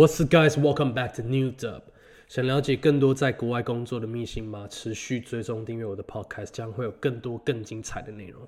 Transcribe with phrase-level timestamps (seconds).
[0.00, 0.56] What's up, guys?
[0.56, 1.82] Welcome back to New Dub.
[2.26, 4.66] 想了解更多在国外工作的秘辛吗？
[4.66, 8.40] 持续追踪订阅我的 Podcast，将会有更多更精彩的内容。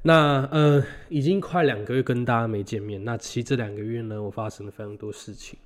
[0.00, 3.04] 那呃，已经快两个月跟大家没见面。
[3.04, 5.58] 那其实这两个月呢，我发生了非常多事情。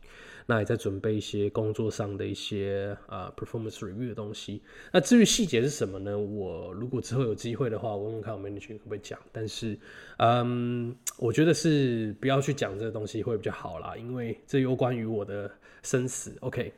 [0.46, 4.62] 那也在准备一些工作上的一些啊 performance review 的东西。
[4.92, 6.18] 那至于细节是什么呢？
[6.18, 9.18] 我如果之后有机会的话，我问问看我 manager 可不可以讲。
[9.32, 9.78] 但是，
[10.18, 15.50] 嗯，我觉得是不要去讲这个东西会比较好啦，因为这有关于我的
[15.82, 16.36] 生死。
[16.40, 16.72] OK。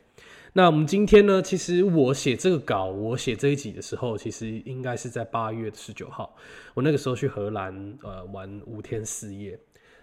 [0.53, 1.39] 那我们今天呢？
[1.39, 6.35] 其实我写这个稿，我写这一集的时候，其实应该是在八月十九号。
[6.73, 9.59] 我那个时候去荷兰，呃，玩五天四夜。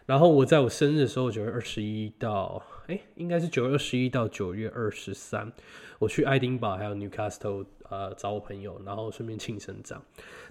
[0.07, 5.51] 然后我在我生日的时候，九月二十一到，哎，应该是九月十一到九月二十三，
[5.99, 10.05] 我去爱丁堡还有 Newcastle，呃，找我朋友，然后顺便庆生这样。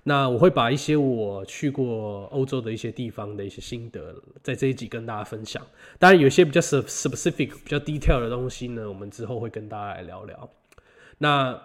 [0.03, 5.65] 那我会把一些我去过欧洲的一些地方的一些心得，在这一集跟大家分享。
[5.99, 10.49] 当然，有些比较 specific、比较 detail 的东西呢，我们之后会跟大家来聊聊。
[11.19, 11.61] 那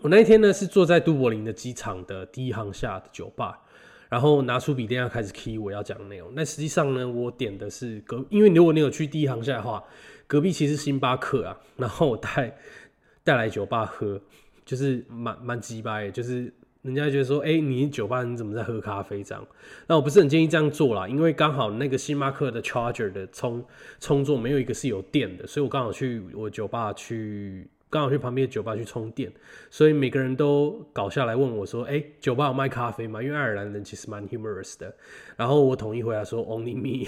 [0.00, 3.60] 我那一天呢，是坐在都柏林的机场的第一航下的酒吧。
[4.08, 6.32] 然后拿出笔电要开始 key 我要讲的内容。
[6.34, 9.82] 那实际上呢，我点的是隔，因为如果你有去第一航下的话，
[10.26, 11.58] 隔壁其实星巴克啊。
[11.76, 12.56] 然后我带
[13.24, 14.20] 带来酒吧喝，
[14.64, 19.46] 就是蛮蛮鸡掰，就是人家觉得说，哎，你酒吧你怎么在喝咖啡这样？
[19.86, 23.64] 那我不是很建议这样做啦，因为刚好那个星巴克的 charger 的充
[24.00, 27.68] 充座没有一个是有电的，所以我刚好去我酒吧去。
[27.88, 29.32] 刚好去旁边的酒吧去充电，
[29.70, 34.92] 所以每个人都搞下来问我说：“哎，酒吧有卖咖啡吗？”因为爱尔兰人其实蛮 humorous 的。
[35.36, 37.06] 然后我统一回答说：“Only me。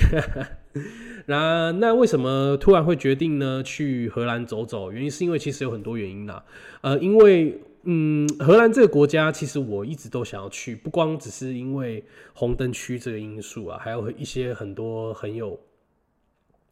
[1.26, 3.60] ”那那为什么突然会决定呢？
[3.62, 4.92] 去荷兰走走？
[4.92, 6.44] 原因是因为其实有很多原因啦。
[6.80, 12.04] 呃，因为嗯，荷兰这个国家其实我一直都想要去，不光只是因为
[12.34, 15.58] 红灯区这个因素啊，还有一些很多很有。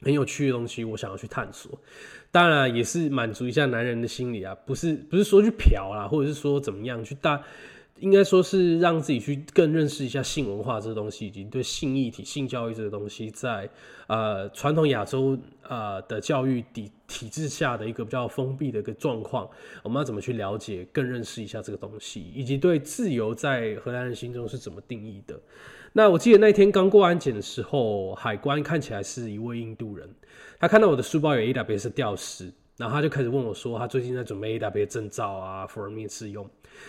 [0.02, 1.72] 很有趣的东西，我想要去探索。
[2.30, 7.42] 当然，也是满足一下男人的心理啊，不是不是说去嫖啦，或者是说怎么样去大，
[8.00, 13.68] 应该说是让自己去更认识一下性文化这个东西，以及对性议题、性教育这个东西，在
[14.06, 19.48] 呃传统亚洲呃的教育体体制下的一个比较封闭的一个状况，
[19.82, 25.40] 我们要怎么去了解、更认识一下这个东西，以及对自由在荷兰人心中是怎么定义的。
[25.94, 30.06] 那我记得那天刚过安检的时候，海关看起来是一位印度人，
[30.58, 36.48] 他看到我的书包有 AWS 吊饰，然后他就开始问我说，他最近在准备 AWS 证照啊，for 面试用，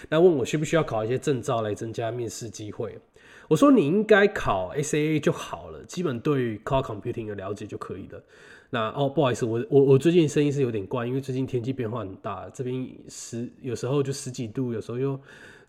[0.09, 2.97] 那问我需不需要考一些证照来增加面试机会。
[3.47, 8.21] 我说你应该考 SAA 就好了，基本对 Cloud Computing 的了解就可以了。
[8.69, 15.19] 那哦，不好意思，我我我最近声音是有点怪，因为最近天气变化很大，这边十有时候就十几度，有时候又。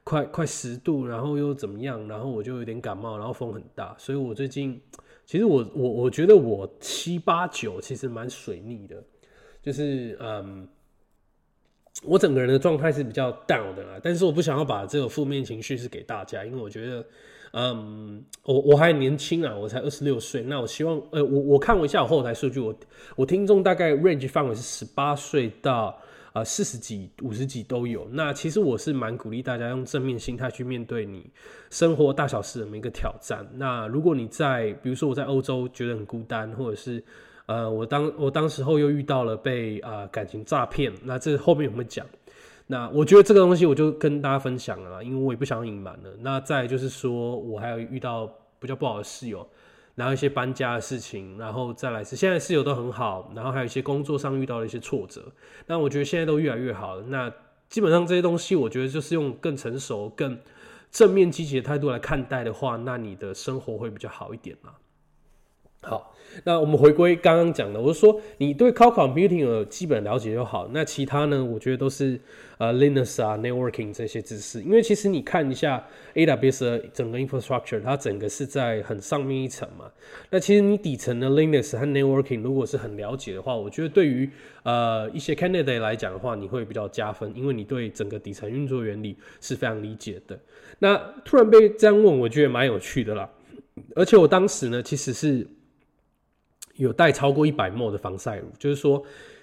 [0.05, 2.09] 快快十度，然后又怎么样？
[2.09, 4.81] 然后我就有点感冒，然后风很大，所以我最近
[5.29, 8.97] 其实我我我觉得我七八九其实蛮水逆的，
[9.63, 10.67] 就是嗯，
[12.03, 14.01] 我整个人的状态是比较 down 的啦。
[14.03, 17.05] 但是我不想要把这个负面情绪是给大家，因为我觉得
[17.53, 20.43] 嗯，我我还年轻啊，我才二十六岁。
[20.43, 22.75] 那我希望呃，我我看了一下我后台数据，我
[23.15, 25.95] 我听众大概 range 范围是十八岁到。
[26.39, 28.07] 呃，四十几、五十几都有。
[28.13, 31.29] 那其实我是蛮鼓励大家用正面心态去面对你
[31.69, 33.45] 生活大小事的每一个挑战。
[33.55, 37.03] 那如果你在，比如说我在欧洲觉得很孤单，或者是
[37.47, 42.07] 呃，我当我当时候又遇到了被啊感情诈骗，那这后面我们讲。
[42.69, 46.11] 那我觉得这个东西我就跟大家分享了，因为我也不想隐瞒了。
[46.21, 49.45] 那再就是说我还有遇到比较不好的室友。
[49.99, 55.33] 然后一些搬家的事情，然后再来是现在室友都很好，然后还有一些工作上遇到了一些挫折，
[55.67, 57.03] 那我觉得现在都越来越好了。
[57.09, 57.29] 那
[57.69, 60.39] 基本上这些东西，我觉得就是用更成熟、更
[60.93, 64.75] 正面、积极的态度来看待的话，那你的生活会比较好一点嘛。
[65.83, 66.15] 好。
[66.45, 70.69] 那我们回归刚刚讲的，我是说你对 Cloud Computing 有基本了解就好。
[70.73, 72.19] 那其他呢，我觉得都是
[72.59, 74.63] 呃 Linux 啊、Networking 这些知识。
[74.63, 79.87] 因为其实你看一下 AWS 的整个 Infrastructure，它整个是在很上面一层嘛。
[80.31, 84.31] 那其实你底层的 Linux 和 Networking 如果是很了解的话，我觉得对于
[84.63, 90.39] 呃一些 Candidate 来讲的话，你会比较加分，因为你对整个底层运作原理是非常理解的。
[90.79, 93.29] 那突然被这样问，我觉得蛮有趣的啦。
[93.95, 95.47] 而且我当时呢，其实是。
[96.79, 99.03] 有带超过一百墨的防晒乳，就是说，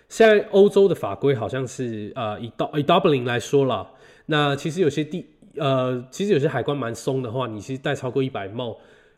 [0.09, 3.87] 现在欧洲的法规好像是呃以到以 Dublin 来说了，
[4.25, 5.25] 那其实有些地
[5.57, 8.77] 呃其实有些海关蛮松的话，你其实带超过一百墨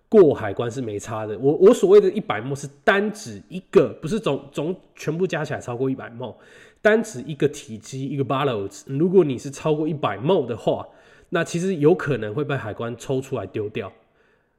[0.09, 1.37] 过海关是没差的。
[1.39, 6.37] 我我所谓的一百墨是单指一个，不是总总全部加起来超过一百墨，
[6.81, 8.83] 单指一个体积一个 bottles。
[8.87, 10.87] 如果你是超过一百墨的话，
[11.29, 13.91] 那其实有可能会被海关抽出来丢掉。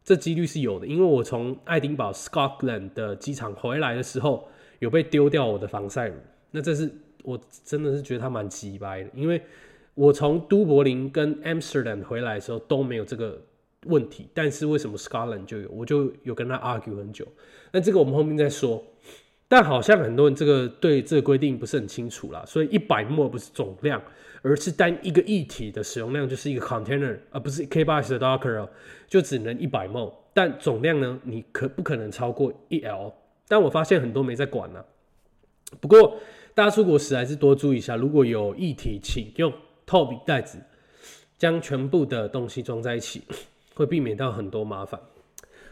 [0.09, 6.15] 这几率是有的，因为我从爱丁堡 Scotland 的机场回来的时候，有被丢掉我的防晒乳。
[6.51, 6.91] 那这是
[7.25, 9.39] 我真的是觉得他蛮鸡掰的，因为
[9.93, 13.39] 我从都柏林跟 Amsterdam 回来的时候都没有这个
[13.85, 15.69] 问题，但是为什么 Scotland 就有？
[15.69, 17.29] 我就有跟他 argue 很久。
[17.73, 18.83] 那这个我们后面再说。
[19.47, 24.03] 但好像很多人这个对这个规定不是很清楚啦，所以一百沫不是总量，
[24.43, 28.69] 而是单一个液体的使用量就是一个 container，而不是 K 八十的 Docker
[29.07, 33.13] 就只能一百沫，但总量呢，你可不可能超过一 L？
[33.49, 34.85] 但我发现很多没在管呢。
[35.81, 36.19] 不过
[36.55, 39.53] 大家出国时还是多注意一下，如果有液体，请用
[39.85, 40.59] 透明袋子
[41.37, 43.23] 将全部的东西装在一起，
[43.75, 45.01] 会避免到很多麻烦。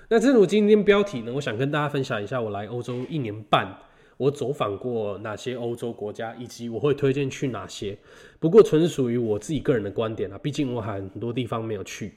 [0.09, 3.77] 那正如今天标题呢，我想跟大家分享一下我来欧洲一年半，
[4.17, 7.99] 我走访过哪些欧洲国家，以及我会推荐去哪些。
[8.39, 12.15] 不过纯属于我自己个人的观点啊，毕竟我还很多地方没有去。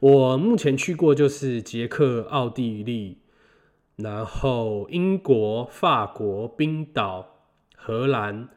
[0.00, 3.18] 我目前去过就是捷克、奥地利，
[3.96, 8.48] 然后英国、法国、冰岛、荷兰、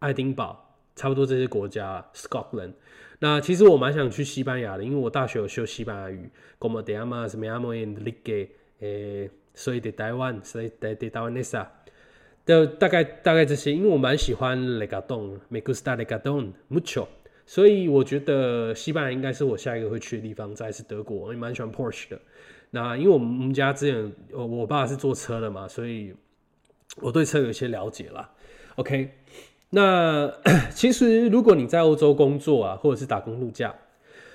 [0.00, 2.06] 爱丁堡，差不多这些国家。
[2.14, 2.74] Scotland。
[3.20, 8.48] 那其实我蛮想去西班牙的，因为我大学有修西班牙语，como te llamas, me llamo Enrique，
[8.80, 11.66] 诶，soy de Taiwan，soy de de Taiwanesa，
[12.46, 17.06] 的大概大概这些，因为我蛮喜欢 Legadon，me gusta Legadon mucho，
[17.46, 20.54] 所以我觉得西班牙应该是我下一个会去的地方。
[20.54, 22.20] 再是德国，我也蛮喜欢 Porsche 的。
[22.70, 26.14] 那因为我们家之前我我爸是做车的嘛，所以
[27.00, 28.30] 我对车有一些了解啦。
[28.76, 29.10] OK。
[29.70, 30.32] 那
[30.70, 33.74] 其实，如果你在欧洲工作啊，或者是打工度假，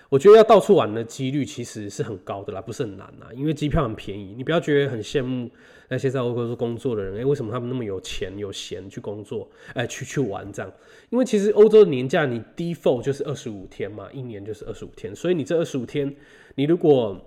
[0.09, 4.33] 我觉得要到处玩的几率其实是很高的啦，不是很难啊，因为机票很便宜。
[4.35, 5.49] 你不要觉得很羡慕
[5.89, 10.71] 那些在欧洲工作的人，哎，为什么他们那么有钱有闲去工作，哎，去去玩这样？
[11.09, 16.15] 因为其实欧洲的年假你 default 就是二十五天嘛，一年就是二十五天，所以你这二十五天，
[16.55, 17.19] 你如果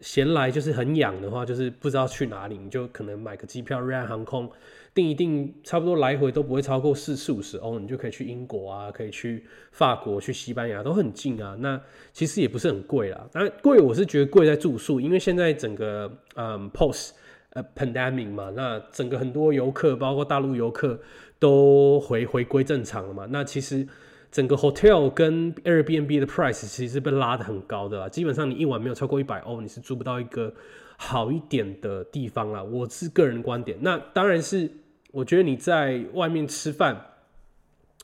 [0.00, 4.50] 闲来就是很痒的话，就是不知道去哪里，你就可能买个机票，瑞安航空。
[4.92, 11.56] 定一定差不多来回都不会超过四四五十欧，你就可以去英国啊，可以去法国、去西班牙，都很近啊。
[11.60, 11.80] 那
[12.12, 17.10] 其实也不是很贵啦，当然贵我是觉得贵在住宿，因为现在整个嗯 post
[17.50, 21.00] 呃 pandemic 嘛，那整个很多游客，包括大陆游客
[21.38, 23.26] 都回回归正常了嘛。
[23.30, 23.86] 那其实
[24.30, 30.52] 整个 hotel 跟 Airbnb 的 price 其实被拉的很高的啦，基本上你一晚没有超过一百欧，你是住不到一个
[30.96, 32.62] 好一点的地方啦。
[32.62, 34.70] 我是个人观点，那当然是。
[35.12, 37.06] 我觉得你在外面吃饭，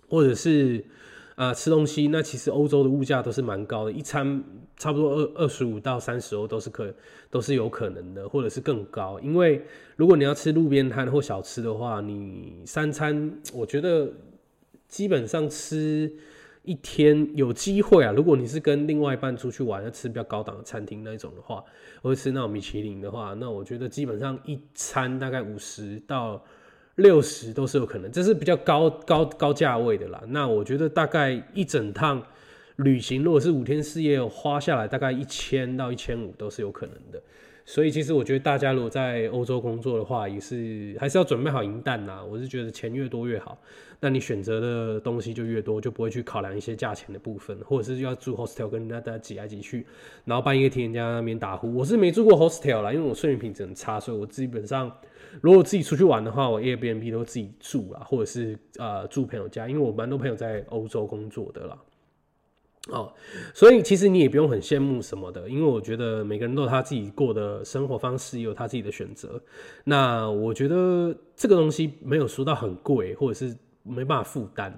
[0.08, 0.84] 或者是
[1.36, 4.42] 啊吃东西，那其实欧洲的物价都是蛮高的，一餐
[4.78, 6.92] 差不多二二十五到三十欧都是可
[7.30, 9.20] 都是有可能的，或者是更高。
[9.20, 9.62] 因为
[9.96, 14.10] 如果你要吃路边摊或小吃的话，你三餐我觉得
[14.88, 16.10] 基本上吃
[16.62, 18.12] 一天有机会啊。
[18.12, 21.62] 如果你是跟另外一半出去玩，要吃比较高档的餐厅那种的话，
[22.02, 26.42] 或者吃那种米其林的话，那我觉得基本上一餐大概五十到。
[26.96, 30.22] 六十都是有可能，这是比较高高高价位的啦。
[30.28, 32.22] 那我觉得大概一整趟
[32.76, 37.22] 旅行，如果是五天四夜花下来，大概一千到一千五都是有可能的。
[37.66, 42.24] 所以其实我觉得大家如果在欧洲工作的话，也是还是要准备好银弹呐。
[42.24, 43.58] 我是觉得钱越多越好，
[44.00, 49.84] 那你选择的东西就越多，就不会去考量一些价钱的部分，或者是要住 hostel 跟人家大家挤来挤去，
[50.24, 51.74] 然后半夜听人家那边打呼。
[51.74, 54.90] 我是没住过 hostel 啦，因为我睡眠品质很差，所以我基本上。
[55.40, 61.78] 如果自己出去玩的话，我 Airbnb 都自己住啊，或者是呃住朋友家，因为我蛮多朋友在欧洲工作的啦。
[62.88, 63.12] 哦，
[63.52, 69.42] 所以其实你也不用很羡慕什么的，因为我觉得每个人都有他自己过的生活方式，也有他自己的选择。
[69.82, 74.72] 那我觉得这个东西没有说到很贵，或者是没办法负担，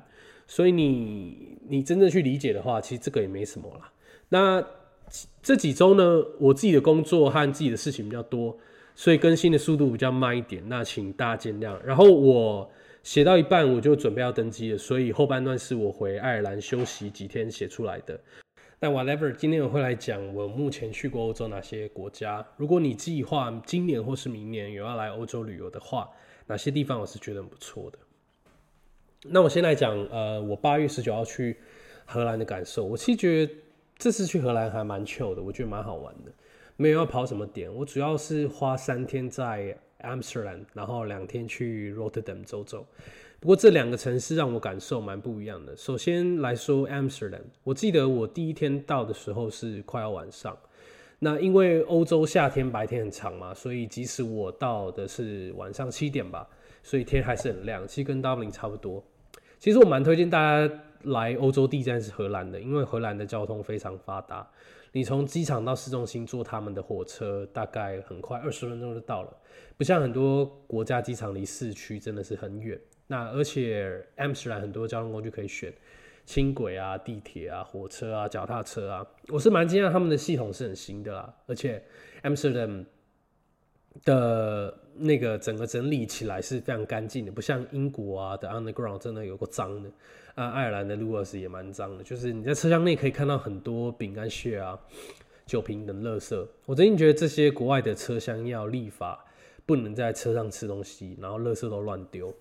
[0.47, 3.93] 所以你你真正去理解的话，其实这个也没什么啦。
[4.31, 4.67] 那
[5.43, 8.57] 这几周呢，我自己的工作和自己的事情比较多。
[8.99, 11.79] 所以更新的速度比较慢一点，那请大家见谅。
[11.85, 12.69] 然后我
[13.05, 18.21] 写到一半，我就准备要登机了，所以后半段是我回爱尔兰休息几天写出来的。
[18.81, 22.45] 但 whatever，今天我会来讲我目前去过欧洲哪些国家。
[22.57, 26.11] 如果你计划今年或是明年有要来欧洲旅游的话，
[26.49, 27.99] 哪些地方我是觉得很不错的。
[29.31, 31.57] 那我先来讲，呃，我八月十九号去
[32.05, 32.85] 荷兰的感受。
[32.85, 33.53] 我其实觉得
[33.97, 36.33] 这次去荷兰还蛮 chill 的，我觉得蛮好玩的。
[36.81, 42.87] 没有要跑什么点，我主要是花三天在 Amsterdam，然后两天去 Rotterdam 走走。
[43.41, 45.77] 不过这两个城市让我感受蛮不一样的。
[45.77, 50.57] 首先来说 Amsterdam，我记得我第一天到的时候是快要晚上。
[51.19, 56.49] 那因为欧洲夏天白天很长嘛，所以即使我到的是晚上七点吧，
[56.85, 59.03] 所以天还是很亮，其实跟 Dublin 差不多。
[59.59, 64.49] 其实我蛮推荐大家来欧洲第一站是荷兰的，因为荷兰的交通非常发达。
[64.99, 69.33] 你从机场到市中心坐他们的火车，大概很快二十分钟就到了。
[69.77, 72.77] 不像很多国家机场离市区真的是很远。
[73.07, 75.73] 那而且 Amsterdam 很多交通工具可以选，
[76.27, 79.07] 轻轨啊、地铁啊、火车啊、脚踏车啊。
[79.29, 81.81] 我是蛮惊讶他们的系统是很新的啦，而且
[82.25, 82.85] Amsterdam
[84.05, 89.91] 的那个整个整理起来是非常干净的，不像英国啊的 Underground 真的有个脏的。
[90.35, 94.79] 啊，爱尔兰的路尔斯也蛮脏的，就是你在车厢内可以看到很多饼干屑啊、
[95.47, 96.47] 酒瓶等垃圾。
[96.67, 99.25] 我最近觉得这些国外的车厢要立法。
[99.67, 102.35] 不能在车上吃东西，然后垃圾都乱丢。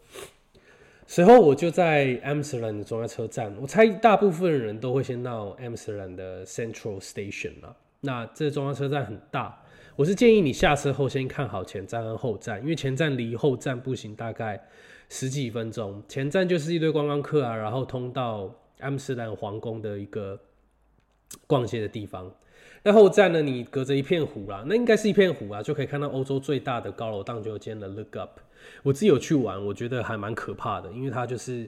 [1.05, 7.75] 随后我就在 Amsterdam 的中央车站，我猜大部分人都会先到 Amsterdam 的 Central Station 了。
[7.99, 9.61] 那这中央车站很大，
[9.97, 14.63] 我是建议你下车后先看好前站和后站，因为前站离后站步行大概
[15.09, 16.03] 十几分钟。
[16.07, 18.47] 前站就是一堆观光客啊，然后通到
[18.79, 20.39] Amsterdam 皇宫的一个
[21.47, 22.31] 逛街的地方。
[22.83, 23.41] 那后站呢？
[23.41, 28.39] 你隔着一片湖啦，那应该是一片湖啊，就可以看到欧洲最大的高楼荡秋千的 Look Up。
[28.83, 31.67] 我自己有去玩，我觉得还蛮可怕的，因为它就是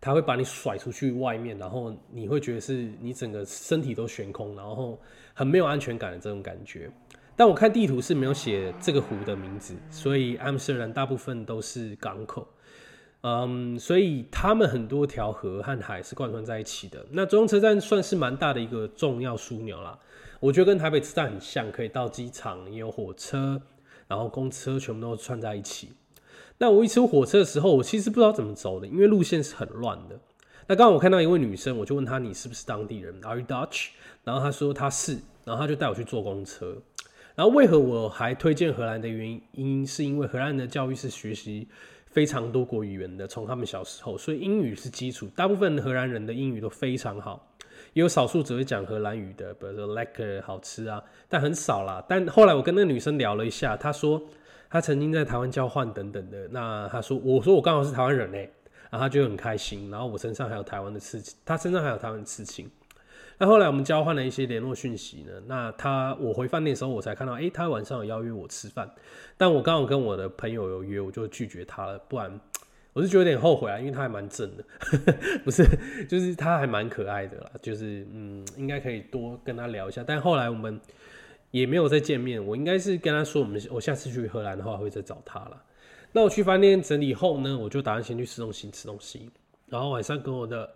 [0.00, 4.96] 它会把你甩出去外面，然后你会觉得是你整个身体都悬空，然后
[5.34, 6.88] 很没有安全感的这种感觉。
[7.36, 12.46] 但我看地图是没有写这个湖的名字，所以 Amsterdam 大部分都是港口。
[13.22, 17.04] 嗯，所以他们很多条河和海是贯穿在一起的。
[17.10, 19.98] 那中央车站算是蛮大的一个重要枢纽啦。
[20.40, 23.62] 我觉得跟台北车站很像，可以到机场，也有火车，
[24.06, 25.92] 然后公车全部都串在一起。
[26.58, 30.20] 那我一出火车的时候，我其实不知道怎么走的，因为路线是很乱的。
[30.66, 33.88] 那刚刚我看到一位女生，我就问她你是不是当地人？Are you Dutch？
[34.22, 36.76] 然后她说她是，然后她就带我去坐公车。
[37.34, 41.68] 然后为何我还推荐荷兰的原因，是因为荷兰的教育是学习。
[42.06, 45.26] 非常多国语言的，从他们小时候，所以英语是基础。
[45.34, 47.44] 大部分荷兰人的英语都非常好，
[47.92, 52.00] 也有少数只会讲荷兰语的，比如说 like 好吃啊，但很少啦。
[52.08, 54.22] 但后来我跟那个女生聊了一下，她说
[54.70, 56.46] 她曾经在台湾交换等等的。
[56.52, 58.48] 那她说，我说我刚好是台湾人哎，
[58.90, 59.90] 然后她就很开心。
[59.90, 62.70] 然后我身上还有台湾的刺青，她身上还有台湾的刺青。
[63.38, 65.32] 那后来我们交换了一些联络讯息呢。
[65.46, 68.88] 那他我回饭店的时候，我才看到，哎，他晚上有邀约我吃饭。
[69.36, 71.98] 但我刚好跟我的朋友有约，我就拒绝他了。
[72.08, 72.40] 不然
[72.92, 74.64] 我是觉得有点后悔啊，因为他还蛮正的，
[75.44, 75.64] 不是，
[76.08, 77.50] 就是他还蛮可爱的啦。
[77.60, 80.04] 就是嗯，应该可以多跟他聊一下。
[80.06, 80.80] 但后来我们
[81.50, 82.44] 也没有再见面。
[82.44, 85.60] 我应该是跟他说，我们我下次去荷兰的话会再找他了。
[86.12, 89.28] 那我去饭店整理后呢，我就打算先去市中心吃东西，
[89.66, 90.72] 然后晚上跟我的。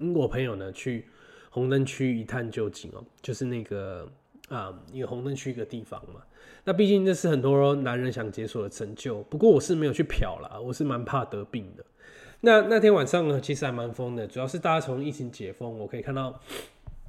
[0.00, 1.06] 英国朋友呢，去
[1.50, 4.08] 红灯区一探究竟哦，就是那个
[4.48, 6.22] 啊，一个红灯区一个地方嘛。
[6.64, 9.22] 那毕竟这是很多男人想解锁的成就。
[9.24, 11.84] 不过我是没有去嫖啦，我是蛮怕得病的。
[12.40, 16.40] 那那天晚上呢，其实还蛮疯的，主要是大家从疫情解封，我可以看到，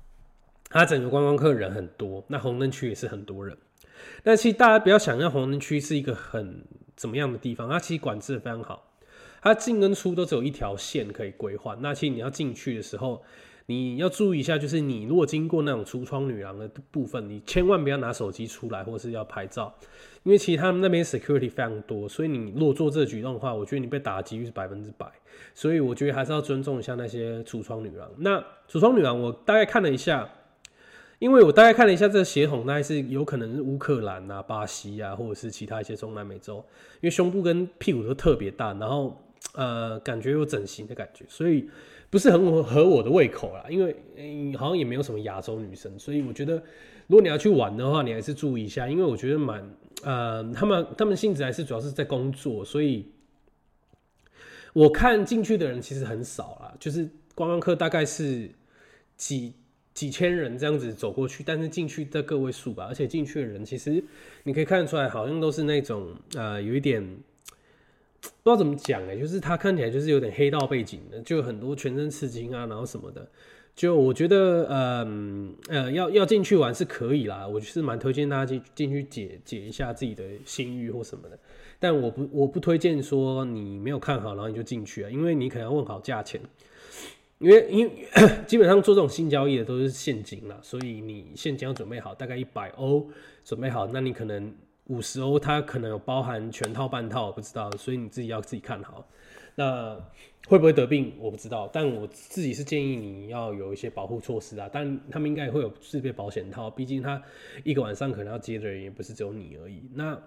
[0.70, 3.56] 它整个观光客人很多，那红灯区也是很多人。
[4.24, 6.64] 那其实大家不要想象红灯区是一个很
[6.96, 8.89] 怎么样的地方，它其实管制的非常好。
[9.42, 11.76] 它进跟出都只有一条线可以规划。
[11.80, 13.22] 那其实你要进去的时候，
[13.68, 19.72] 你要注意一下，就是你如果经过那种橱窗女郎的部分，你千万不要拿手机出来，或是要拍照，
[20.24, 25.06] 因为其实他们那边 security 非常多，所以你如果做这举动的话，我觉得你被打的几率是百分之百。
[25.54, 28.10] 所以我觉得还是要尊重一下那些橱窗女郎。
[28.18, 30.28] 那橱窗女郎，我大概看了一下，
[31.20, 36.56] 因为我大概看了一下这个血统，大概是有可能是乌克兰啊、巴西啊，或者是其他一些中南美洲，
[37.02, 39.16] 因为胸部跟屁股都特别大，然后。
[39.54, 41.68] 呃，感觉有整形的感觉，所以
[42.10, 43.66] 不是很合我的胃口啦。
[43.68, 43.96] 因为
[44.56, 46.54] 好像也没有什么亚洲女生，所以我觉得
[47.08, 48.88] 如果你要去玩的话，你还是注意一下。
[48.88, 49.68] 因为我觉得蛮
[50.04, 53.08] 呃，他们他们性质还是主要是在工作，所以
[54.74, 58.50] 我看进去的人其实很少啦，就是观光客大概是
[59.18, 59.54] 几
[59.96, 62.86] 几千人这样子走过去，但是进去在个位数吧。
[62.88, 64.04] 而且进去的人其实
[64.44, 67.04] 你可以看得出来，好像都是那种呃，有一点。
[68.22, 73.28] 不知道怎么讲哎，就是他看起来就是有点黑道背景的，就很多全身刺青啊，然后什么的。
[73.76, 75.08] 就我觉得，呃
[75.70, 81.40] 呃，要要进去玩是可以啦，我是蛮推荐大家进进去解解一下自己的心欲或什么的。
[81.80, 86.42] 但我不我不推荐说你没有看好然后你就进去啊，因为你可能要问好价钱，
[87.38, 88.08] 因为因为
[88.46, 93.08] 基本上做这种性交易的都是现金啦，所以你现金要准备好，大概一百欧
[93.46, 94.54] 准备好，那你可能。
[94.90, 99.08] 五十欧，它可能有包含全套半套，不知道，所以你自己要自己看好。
[99.56, 99.96] 那
[100.48, 104.70] 会不会得病，我不知道，但我自己是建议你要有一些保护措施啊。
[104.72, 107.22] 但他们应该会有自备保险套，毕竟他
[107.64, 109.84] 一个晚上可能要接的人也不是只有你而已。
[109.94, 110.18] 那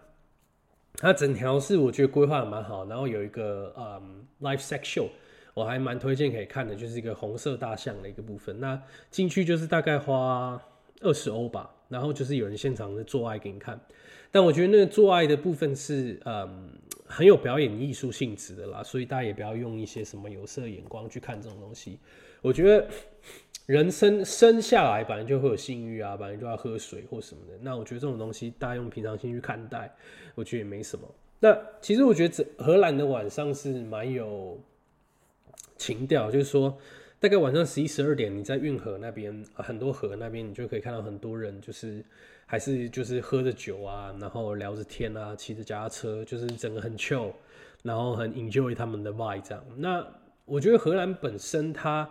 [0.95, 5.09] 它整条是我觉得规划的蛮好，然后有一个嗯 live sex show，
[5.55, 8.61] 我还蛮推荐可以看的，就是一个红色大象的一个部分。
[8.61, 10.63] 那进去就是大概花
[11.01, 13.81] 二十欧吧，然后就是有人现场的做爱给你看。
[14.33, 16.73] 但我觉得那个做爱的部分是嗯
[17.07, 21.99] 很有表演艺术性质的啦，所以大家也不要用一些什么有色眼光去看这种东西。
[22.41, 22.89] 我觉得
[23.67, 27.53] 人生生下来本来就会有性欲啊，本来就要喝水或什么的。
[27.61, 29.95] 那我觉得这种东西大家用平常心去看待，
[30.35, 31.07] 我觉得也没什么。
[31.39, 34.59] 那其实我觉得荷兰的晚上是蛮有
[35.77, 36.77] 情调，就是说
[37.21, 42.05] 大概晚上十一十二点，你在运河那边很多河那边，你就可以看到很多人，就是
[42.53, 47.33] 还是就是喝着酒啊，然后聊着天啊，骑着脚踏车，就是整个很 chill，
[47.83, 49.65] 然后很 enjoy 他们的 vibe 这样。
[49.79, 50.07] 那
[50.45, 52.07] 我觉得荷兰本身它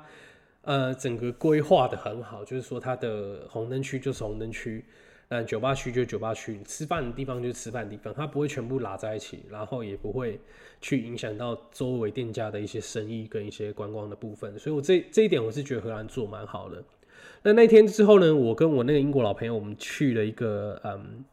[0.63, 4.83] 呃整个规划的很好，就是说它的红灯区就是红灯区。
[5.29, 10.39] 那酒吧区就酒吧区，吃饭的地方就是吃饭的地方，它不会全部拉在一起，然后也不会
[10.81, 16.83] 去影响到周围店家的一些生意跟一些观光的部分，所以我这这一点我是觉得荷兰做蛮好的。
[17.43, 21.25] 那那天之后呢，我跟我那个英国老朋友，我们去了一个嗯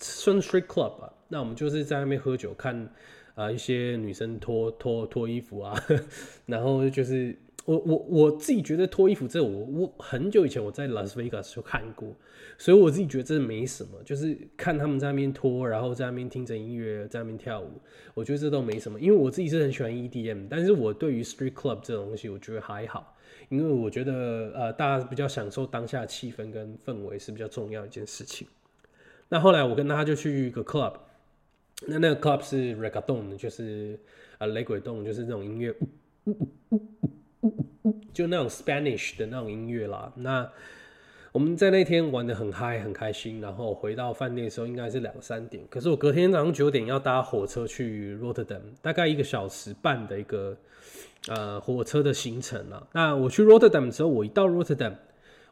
[0.00, 2.88] ，Street Club 啊，那我们就是在那边喝酒，看
[3.34, 5.80] 啊一些女生脱脱脱衣服啊，
[6.46, 7.36] 然后就是。
[7.66, 12.16] 我我我自己觉得脱衣服这我我很久以前我在 Las Vegas 就看过，
[12.56, 17.70] 所以我自己觉得这没什么，就是看他们在那边脱，然后在那边听着音乐，在那边跳舞，
[18.14, 18.98] 我觉得这都没什么。
[18.98, 23.14] 因为我自己是很喜欢 EDM，但是我对于 Street Club 这种东西，我觉得还好，
[23.50, 28.48] 因为我觉得呃大家比较享受当下气氛跟氛围是比较重要一件事情。
[29.28, 30.94] 那后来我跟他就去一个 club，
[31.86, 34.00] 那那个 club 是 Reggaeton，就是
[34.38, 35.74] 呃雷鬼动，就是那种音乐。
[38.12, 40.12] 就那种 Spanish 的那种音乐啦。
[40.16, 40.50] 那
[41.32, 43.40] 我们在那天玩的很嗨，很开心。
[43.40, 45.64] 然后回到饭店的时候应该是两三点。
[45.70, 50.56] 可是我隔天早上九点要搭火车去 Rotterdam，大概一个小时半的一个
[51.28, 52.86] 呃火车的行程了。
[52.92, 54.94] 那我去 Rotterdam 的时候，我一到 Rotterdam，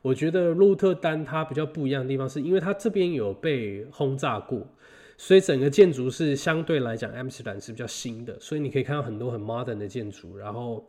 [0.03, 4.67] 我觉得鹿特丹它比较不一样的地方，是因为它这边有被轰炸过，
[5.17, 10.85] 所以整个建筑是相对来讲 Amsterdam 是比较新的，所以你可以看到很多很 modern 的建筑，然后。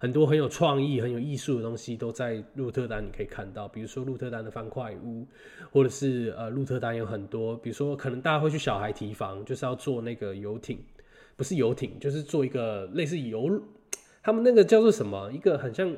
[0.00, 5.26] 很多很有创意、很有艺术的东西都在鹿特丹，你可以看到，比如说鹿特丹的方块屋，
[5.72, 10.78] 或者是呃鹿特丹有很多，比如说可能大家会去小孩提防，就是要坐那个游艇，
[11.36, 13.48] 不是游艇，就是坐一个类似游，
[14.24, 15.30] 他们那个叫做什么？
[15.30, 15.94] 一个很像。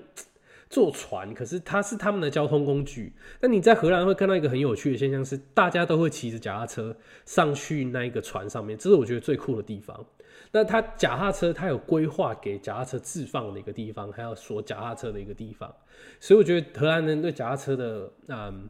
[0.69, 3.13] 坐船，可是它是他们的交通工具。
[3.41, 10.05] 那你在荷兰会看到一个很有趣的现象，是大家都会骑着脚踏车上去那一个船上面，这是我觉得最酷的地方。
[10.51, 15.73] 那它脚踏车，它有规划给脚踏车置放的一个地方，还有锁脚踏车的一个地方。
[16.19, 18.69] 所以我觉得荷兰人对脚踏车的嗯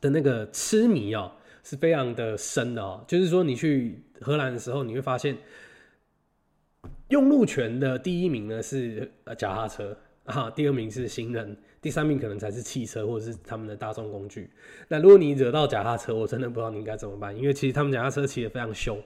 [0.00, 3.04] 的那个痴迷啊，是非常的深的哦。
[3.06, 5.38] 就是说，你去荷兰的时候，你会发现
[7.12, 9.96] 用路权的第一名呢是呃脚踏车。
[10.24, 14.48] 啊，第二名是行人，第三名可能才是汽车或者是他们的大众工具。
[14.86, 18.96] 那如果你惹到脚踏车，我真的不知道你应该怎么办，因为其实他们脚踏车骑得非常凶。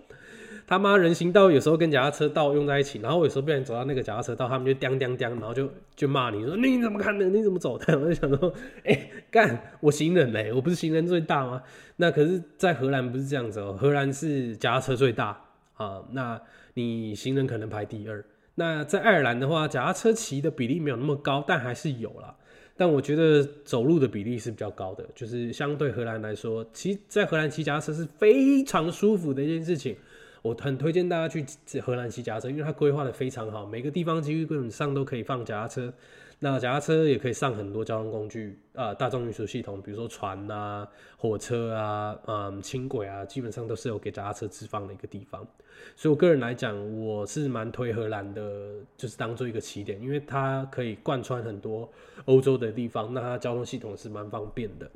[0.66, 7.24] 他妈人行道有时候跟脚踏车道用在一起，然后有时候不然走到那个脚踏车道，他们就叮叮叮，然后就就骂你说你怎么看的？
[7.30, 7.98] 你怎么走的？
[7.98, 8.52] 我就想说，
[8.84, 11.62] 哎，干我行人嘞，我不是行人最大吗？
[11.96, 15.40] 那可是，在荷兰不是这样子哦，荷兰是脚踏车最大
[15.76, 16.38] 啊，那
[16.76, 18.22] 你行人可能排第二。
[18.54, 22.36] 那在爱尔兰的话，脚踏车骑的比例没有那么高，但还是有啦。
[22.76, 29.96] 但我觉得走路的比例是比较高的，就是相对荷兰来说，骑在荷兰骑脚踏车是非常舒服的一件事情。
[30.42, 35.90] 我很推荐大家去荷兰骑脚踏车，因为它规划的非常好，每个地方几乎基本上都可以放脚踏车。
[36.38, 45.46] 那脚踏车也可以上很多交通工具啊，大众运输系统，比如说船啊、火车啊、嗯、轻轨啊，基本上都是有给脚踏车置放的一个地方。
[45.94, 51.88] 所以我个人来讲，我是蛮推荷兰的，就是当做一个起点，因为它可以贯穿很多
[52.26, 54.90] 欧洲的地方，那它交通系统是蛮方便的。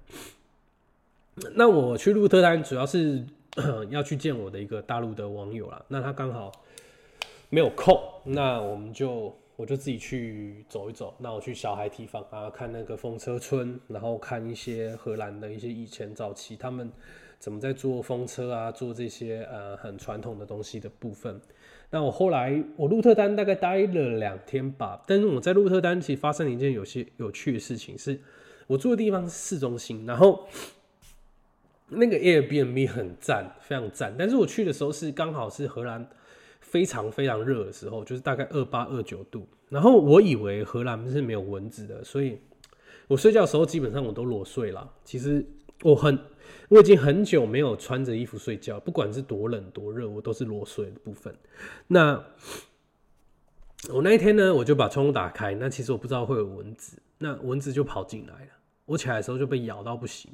[1.54, 3.24] 那我去鹿特丹主要是
[3.88, 6.52] 要去见我的一个大陆的网友啦，那他刚好
[7.48, 9.34] 没有空，那我们就。
[9.60, 16.90] 我就自己去走一走，那我去小孩提房啊，看那个风车村，然后看一些荷兰的一些以前早期他们
[17.38, 21.38] 怎么在做风车啊，做这些呃很传统的东西的部分。
[21.90, 28.18] 那我后来我鹿特丹大概待了两天吧，但是我在鹿特丹其实发生了一件有些有趣的事情，是
[28.66, 30.48] 我住的地方是市中心，然后
[31.88, 36.08] 那个 Airbnb 很赞，非常赞，但是我去的时候是刚好是荷兰。
[36.70, 39.46] 非常非常热的时候，就是大概二八二九度。
[39.68, 42.38] 然后我以为荷兰是没有蚊子的，所以
[43.08, 44.88] 我睡觉的时候基本上我都裸睡了。
[45.04, 45.44] 其实
[45.82, 46.16] 我很
[46.68, 51.34] 我已经很久没有穿着衣服睡觉，不管是多冷多热，我都是裸睡的部分。
[51.88, 52.24] 那
[53.92, 58.50] 我那一天呢，我就把窗户打开，那其实我不知道会有蚊子，那蚊子就跑进来了。
[58.86, 60.30] 我起来的时候就被咬到不行，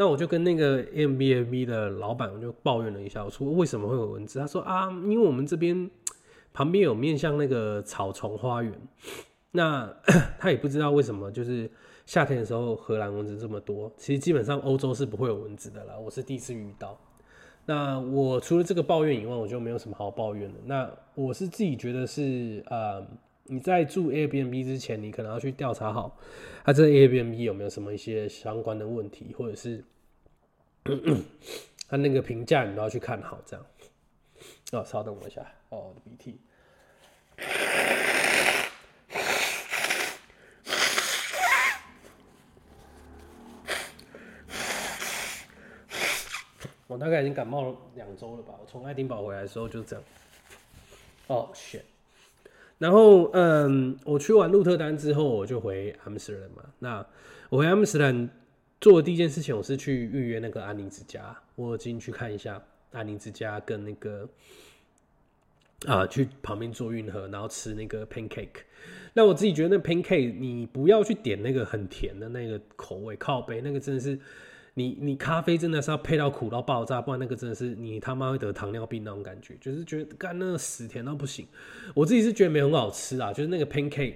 [0.00, 4.38] 那我就跟那个 M B M B 的老板我就抱怨了一下，我说为什么会有蚊子？
[4.38, 5.90] 他说啊，因为我们这边
[6.52, 8.72] 旁边有面向那个草丛花园，
[9.50, 9.92] 那
[10.38, 11.68] 他也不知道为什么，就是
[12.06, 16.96] 夏天的时候荷兰蚊子这么多，其实基本上欧洲是不会有蚊子的啦，我是第一次遇到。
[17.66, 20.60] 那我除了这个抱怨以外，我就没有什么好抱怨的。
[20.64, 23.04] 那我是自己觉得是呃。
[23.50, 26.18] 你在住 Airbnb 之前，你可能要去调查好，
[26.64, 29.82] 它这 Airbnb 有没有什么一些相关的问题，或者是
[31.88, 33.40] 它 那个评价，你都要去看好。
[33.46, 33.66] 这样，
[34.72, 36.38] 哦，稍等我一下，哦，我的鼻涕。
[46.86, 48.52] 我大概已经感冒了两周了吧？
[48.60, 50.04] 我从爱丁堡回来的时候就这样。
[51.28, 51.80] 哦，shit。
[52.78, 56.62] 然后，嗯，我去完鹿特丹之后，我就回阿姆斯特丹嘛。
[56.78, 57.06] 那
[57.50, 58.30] 我回阿姆斯特丹
[58.80, 61.36] 做的第一件事情，我是去预约那个安宁之家。
[61.56, 62.62] 我进去看一下
[62.92, 64.28] 安宁之家，跟那个
[65.86, 68.62] 啊，去旁边坐运河，然后吃那个 pancake。
[69.12, 74.18] 那我自己觉得，那 pancake 你不要去点那个很甜的那个口味，靠背那个真的是。
[74.78, 81.44] 你你咖啡真的是要配到苦到爆炸，不然那个真的是你他妈会得糖尿病那种感觉，就是觉得干那个死甜到不行。
[81.96, 84.14] 我自己是觉得没很好吃啊，就是那个 pancake，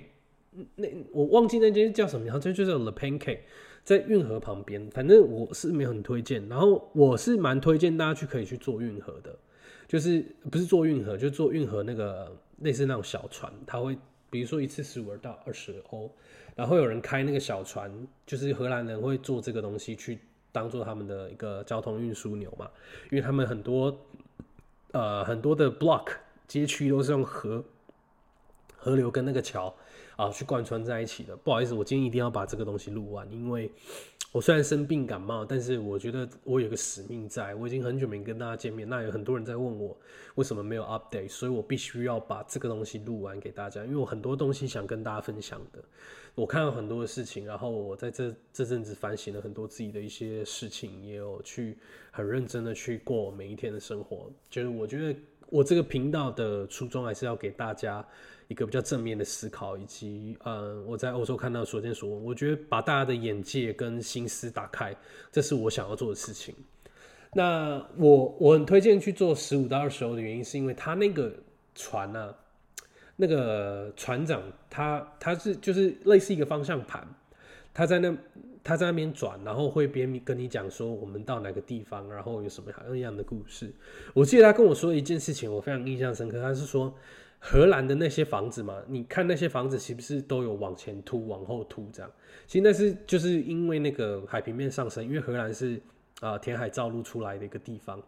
[0.76, 3.40] 那我忘记那间叫什么名，这就是 the pancake，
[3.82, 6.48] 在运河旁边，反正我是没有很推荐。
[6.48, 9.36] 然后我是蛮推荐大家去可以去坐运河的，
[9.88, 13.98] 就是不是坐运河，就坐运河那个类似那种小船，它会
[14.30, 16.08] 比如说一次十五到二十欧，
[16.54, 17.90] 然后有人开那个小船，
[18.24, 20.20] 就是荷兰人会做这个东西去。
[20.52, 22.70] 当做他们的一个交通运输纽嘛，
[23.10, 23.98] 因为他们很多
[24.92, 26.08] 呃很多的 block
[26.46, 27.64] 街区都是用河
[28.76, 29.74] 河流跟那个桥
[30.16, 31.36] 啊去贯穿在一起的。
[31.36, 33.70] 不好意思，我今天一定要把这个东西录完，因为
[34.32, 37.54] 我虽然生病感冒，但是我觉得我有个使命在。
[37.54, 39.94] 我已经很久没跟大家见面，那有很多人在问我
[40.36, 45.82] 为什么没有 update，所以我必须要把这个东西录完给大家，因为我很多东西想跟大家分享的。
[46.34, 51.76] 我看到很多的事情，然后我在这这阵子反省了很多自己的一些事情，也有去
[52.10, 54.30] 很认真的去过每一天的生活。
[54.48, 55.20] 就是我觉得
[55.50, 58.02] 我这个频道的初衷还是要给大家
[58.52, 64.94] 一个比较正面的思考，以及呃我在欧洲看到所见所闻，我觉得把大家的眼界跟心思打开，
[65.32, 66.54] 这是我想要做的事情。
[67.32, 71.32] 那我我很推荐去做十五到二十欧的原因，是因为他那个
[71.74, 72.34] 船呢。
[73.14, 77.06] 那个船长，他他是就是类似一个方向盘，
[77.72, 78.16] 他在那
[78.64, 83.70] 他在那边转，然后会边跟你讲说我们到哪个地方，然后有什么样的故事。
[84.14, 86.40] 我记得他跟我说一件事情，我非常印象深刻。
[86.40, 86.92] 他是说
[87.44, 92.08] 荷兰的那些房子嘛，你看那些房子是不是都有往前凸、往后凸这样？
[92.46, 95.80] 其实那是就是因为那个海平面上升，因为荷兰是
[96.20, 98.00] 啊填海造陆出来的一个地方，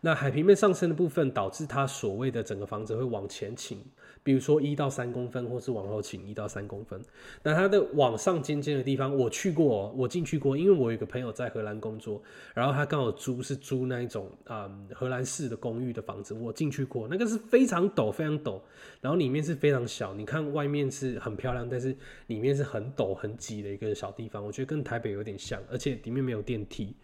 [0.00, 3.78] 那海平面上升的部分导致它所谓的整个房子会往前倾。
[4.22, 7.00] 比如说一到三公分，或是往后倾一到三公分，
[7.42, 12.22] 那它的往上尖尖的地方，我去过，我进去过，因为我有个朋友在荷兰工作，
[12.54, 18.60] 然后他刚好租是租那一种啊荷兰式的公寓的房子，我进去过，那个是非常陡，非常陡，
[19.00, 26.94] 然后里面是非常小，你看外面是很漂亮，但是里面是很陡很挤的一个小地方，我觉得跟台北有点像，而且里面没有电梯。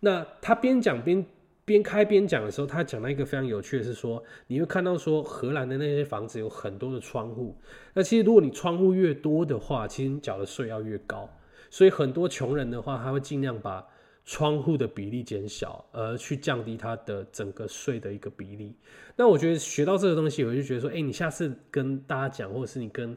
[0.00, 1.24] 那他边讲边。
[1.64, 7.56] 边开边讲的时候，他讲到一个非常有趣的是说，你会看到说荷兰的那些房子有很多的窗户。
[7.94, 11.28] 那其实如果你窗户越多的话，其实缴的税要越高。
[11.70, 13.86] 所以很多穷人的话，他会尽量把
[14.24, 18.74] 窗户的比例减小，而去降低他的整个税的一个比例。
[19.16, 23.16] 那我觉得学到这个东西，我就觉得说，哎，你下次跟大家讲，或者是你跟。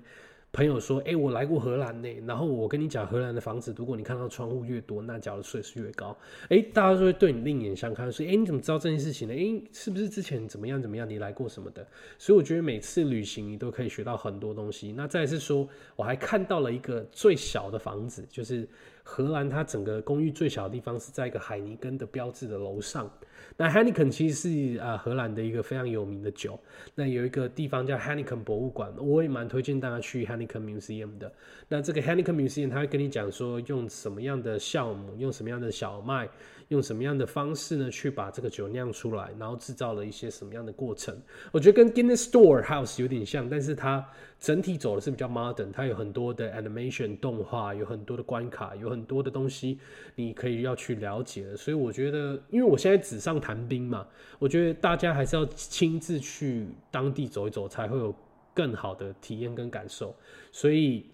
[0.53, 2.07] 朋友说：“哎，我来过荷兰呢。
[2.27, 6.15] 然后我跟你讲，荷兰的房子，如果你看到窗户越多，那缴的税是越高。
[6.49, 9.33] 哎，大家就会对你另眼相看，说：哎，你怎么知道这件事情呢？
[9.33, 11.09] 哎，是不是之前怎么样怎么样？
[11.09, 11.83] 你来过什么的？
[12.19, 14.91] 所以我觉得每次旅行你都可以学到很多东西。
[14.91, 18.67] 那再是说，我还看到了一个最小的房子，就是
[19.03, 23.09] 荷兰它整个公寓最小的地方是在一个海尼根的标志的楼上。”
[23.55, 24.33] 那 h a n n i k e n 其实
[24.73, 26.59] 是啊荷兰的一个非常有名的酒。
[26.95, 30.57] 那有一个地方叫 h a n n i k e n 博物馆，我也蛮推荐大家去 h a n n i k
[30.57, 31.31] e n Museum 的。
[31.67, 36.27] 那这个 h a n n i k e n Museum 它会跟你讲说用什么样的酵母，用什么样的小麦。
[36.73, 37.89] 用什么样的方式呢？
[37.89, 41.15] 去把这个酒酿出来，然后制造了一些什么样的过程？
[41.51, 44.05] 我觉得跟 Guinness Store House 有点像，但是它
[44.39, 49.79] 整体走的是比较 modern，它有很多的 animation 动画，有很多的关卡，有很多的东西
[50.15, 51.55] 你可以要去了解。
[51.55, 54.05] 所以我觉得，因为我现在纸上谈兵嘛，
[54.39, 58.13] 我觉得大家还是要亲自去当地走一走，才会有
[58.53, 60.15] 更好的体验跟感受。
[60.51, 61.05] 所以，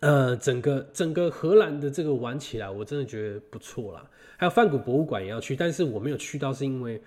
[0.00, 4.10] 呃，整个整个荷兰的这个玩起来，我真的觉得不错啦。
[4.36, 7.02] 还有梵谷博物馆也要去，但是我没有去到，是因为。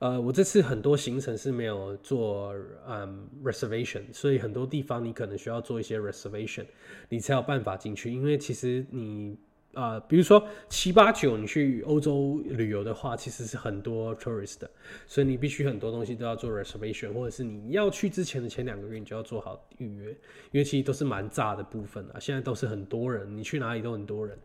[0.00, 2.52] 呃，我这次很多行程是没有做
[2.86, 6.66] 嗯 reservation，所以很多地方你可能需要做一些 reservation，
[7.08, 8.12] 你才有办法进去。
[8.12, 9.38] 因为其实你
[9.72, 14.58] 啊，比如说七八九你去欧洲旅游的话，其实是很多 tourist，
[15.06, 20.10] 所以你必须很多东西都要做 reservation，或者是你要去之前的前两个月你就要做好预约，
[20.50, 22.20] 因为其实都是蛮炸的部分啊。
[22.20, 24.36] 现在都是很多人，你去哪里都很多人。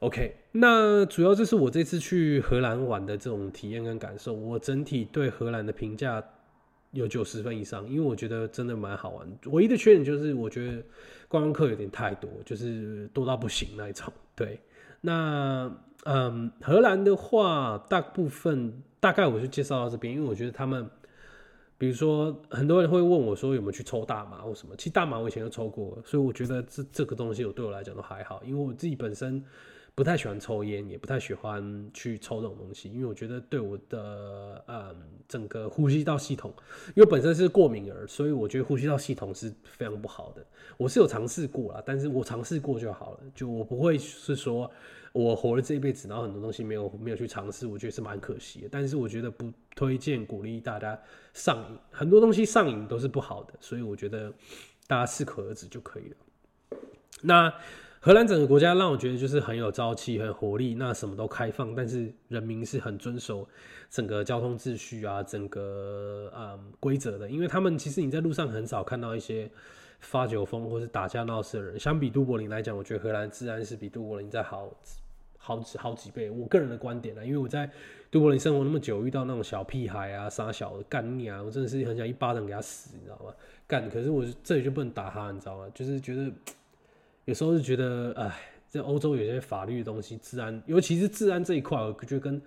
[0.00, 4.34] OK，那主要这是我这次去荷兰玩的这种体验跟感受。
[4.34, 6.22] 我整体对荷兰的评价
[6.90, 9.26] 有九十分以上，因为我觉得真的蛮好玩。
[9.46, 10.82] 唯一的缺点就是我觉得
[11.28, 14.12] 观光客有点太多，就是多到不行那一种。
[14.34, 14.60] 对，
[15.00, 20.86] 那嗯，荷兰的话，大部分大概我就介绍到这边，因为我觉得他们，
[21.78, 29.42] 比如说很多人会问我说有没有去抽大麻或什么，其实大麻我以前就抽过，所以我觉得这这个东西我对我来讲都还好，因为我自己本身。
[29.96, 34.94] 不太喜欢抽烟，也不太喜欢去抽这种东西，因为我觉得对我的嗯
[35.26, 36.52] 整个呼吸道系统，
[36.94, 40.44] 因为本身是过敏儿，所以我觉得呼吸道系统是非常不好的。
[40.76, 44.70] 我是有尝试过了，但是我尝试过就好了，就我不会是说
[45.12, 48.68] 我活了这一辈子，然后很多东西没有没有去尝试，我觉得是蛮可惜的。
[48.70, 51.00] 但是我觉得不推荐鼓励大家
[51.32, 54.30] 上瘾，很多东西上瘾都是不好的，所以我觉得
[54.86, 56.16] 大家适可而止就可以了。
[57.22, 57.50] 那。
[58.06, 63.44] 荷兰整个国家让我觉得就是很有朝气、很活力，那什么都开放，但是人民是很遵守
[63.90, 67.28] 整个交通秩序啊，整个嗯规则的。
[67.28, 69.50] 因为他们其实你在路上很少看到一些
[69.98, 71.80] 发酒疯或是打架闹事的人。
[71.80, 74.72] 相比都柏林来讲，我觉得荷兰治安是比都柏林在好
[75.36, 76.30] 好好几倍。
[76.30, 77.68] 我个人的观点呢，因为我在
[78.08, 83.34] 都柏林生活那么久，遇到那种小屁孩啊、傻小的干你啊，我真的是很想一巴掌给他死，你知道吗？
[83.66, 85.66] 干，可是我这里就不能打他，你知道吗？
[85.74, 86.30] 就是觉得。
[87.26, 88.32] 有时候是觉得，哎，
[88.68, 92.40] 在欧洲有些法律的东西，治安，尤其是治安这一块，我觉得跟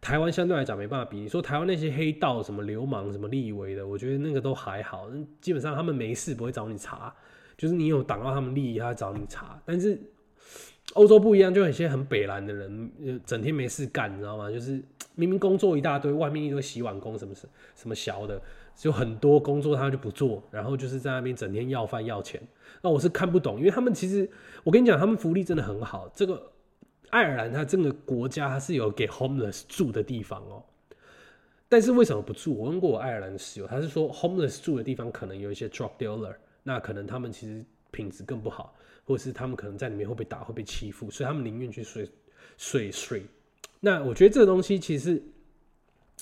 [0.00, 1.18] 台湾相对来讲没办法比。
[1.18, 7.12] 你说台湾那些黑道、什么流氓、什么立威的，我觉得那个都还好，基本上他们没事不会找你查，
[7.58, 9.60] 就是你有挡到他们利益，他找你查。
[9.64, 10.00] 但是
[10.94, 14.48] 欧洲不一样，就有些很北蓝的人，整天没事干，你知道吗？
[14.52, 14.80] 就是
[15.16, 18.40] 明明工作一大堆，外面一堆洗碗工，什么什什么小的。
[18.74, 22.40] 就很多工作他就不做，然后就是在那边整天要饭要钱。
[22.84, 24.28] 那我是看不懂，因为他们其实
[24.64, 26.10] 我跟你讲，他们福利真的很好。
[26.12, 26.52] 这个
[27.10, 30.60] 爱尔兰它这个国家它是有给 homeless 住的地方哦。
[31.68, 32.52] 但是为什么不住？
[32.52, 42.10] 我问过我爱尔兰的室友，他是说 homeless 住的地方可能有一些 drug dealer，那可能他们其实品质更不好，或者是他们可能在里面会被打会被欺负，所以他们宁愿去睡
[42.58, 43.22] 睡睡。
[43.78, 45.22] 那我觉得这个东西其实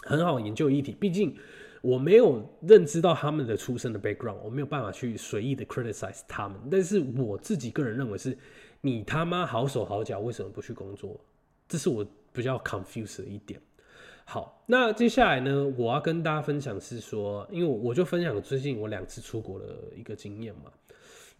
[0.03, 1.35] 很好研究议题，毕竟。
[1.81, 6.59] 我没有认知到他们的出生的 background，我没有办法去随意的 criticize 他们。
[6.71, 8.37] 但是我自己个人认为是，
[8.81, 11.19] 你他妈好手好脚，为什么不去工作？
[11.69, 13.61] 这是我比较 confuse 的一点。
[14.25, 19.67] 好，那接下来呢，我要跟大家分享是说，因为我就分享最近我两次出国的
[19.97, 20.71] 一个经验嘛。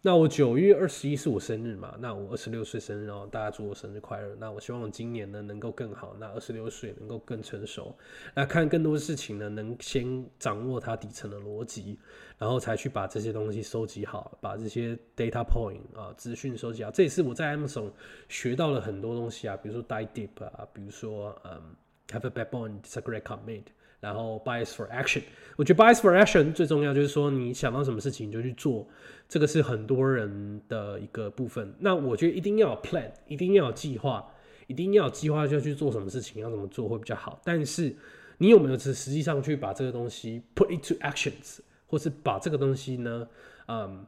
[0.03, 1.95] 那我九月二十一是我生日嘛？
[1.99, 4.35] 那我二十六岁生日哦，大家祝我生日快乐。
[4.39, 7.95] 那我希望我今年呢能够更好，那二十六岁能够更成熟，
[8.33, 11.99] 那看更多事情呢，能先掌握它底层的逻辑，
[12.39, 16.89] 然后才去把这些东西收集好，把这些 data point 啊资讯收集好。
[16.89, 17.91] 这也是我在 Amazon
[18.27, 21.75] 学到了很多东西啊，比如说 die deep 啊，比如说嗯
[22.07, 23.65] have a backbone, it's a great commit。
[24.01, 25.21] 然后 bias for action，
[25.55, 28.85] 我觉得 bias for action 最重要就是说你想到什么事情就去做，
[29.29, 31.71] 这个是很多人的一个部分。
[31.79, 34.27] 那我觉得一定要有 plan，一定要有计划，
[34.65, 37.39] 一定要有计划就去做什么事情，要怎么做会比较好。
[37.45, 37.95] 但是
[38.39, 43.27] 你有没有实实际上去把这个东西 put into actions，或是把这个东西呢，
[43.67, 44.03] 嗯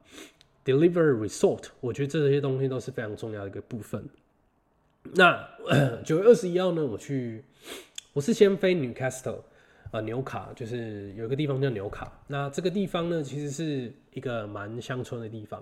[0.65, 4.03] ，deliver result，我觉得这些东西都是非常重要的一个部分。
[5.13, 5.47] 那
[6.03, 7.43] 九月二十一号呢，我去，
[8.13, 9.41] 我是先飞 Newcastle。
[9.93, 15.62] 啊，纽卡就是有一个地方叫纽卡，那这个地方呢，其实是一个蛮乡村的地方。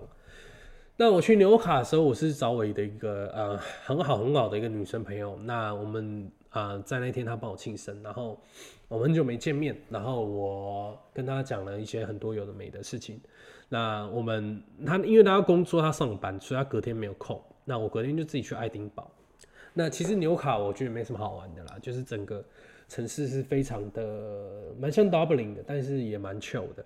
[0.96, 5.38] 那我去纽卡的时候，我是找我的一个呃很好很好的一个女生朋友。
[5.42, 8.40] 那我们啊在那天她帮我庆生，然后
[8.88, 13.20] 我们很久没见面，然后我跟她讲了一些很多有的没的事情。
[13.68, 17.38] 那我们她因为她要工作，她上班，所以她隔天没有空。
[17.66, 19.10] 那我隔天就自己去爱丁堡。
[19.74, 22.42] 那其实纽卡我觉得没什么好玩的啦，就是整个。
[22.92, 26.84] 城市是非常的蛮像 Dublin 的，但是也蛮 chill 的。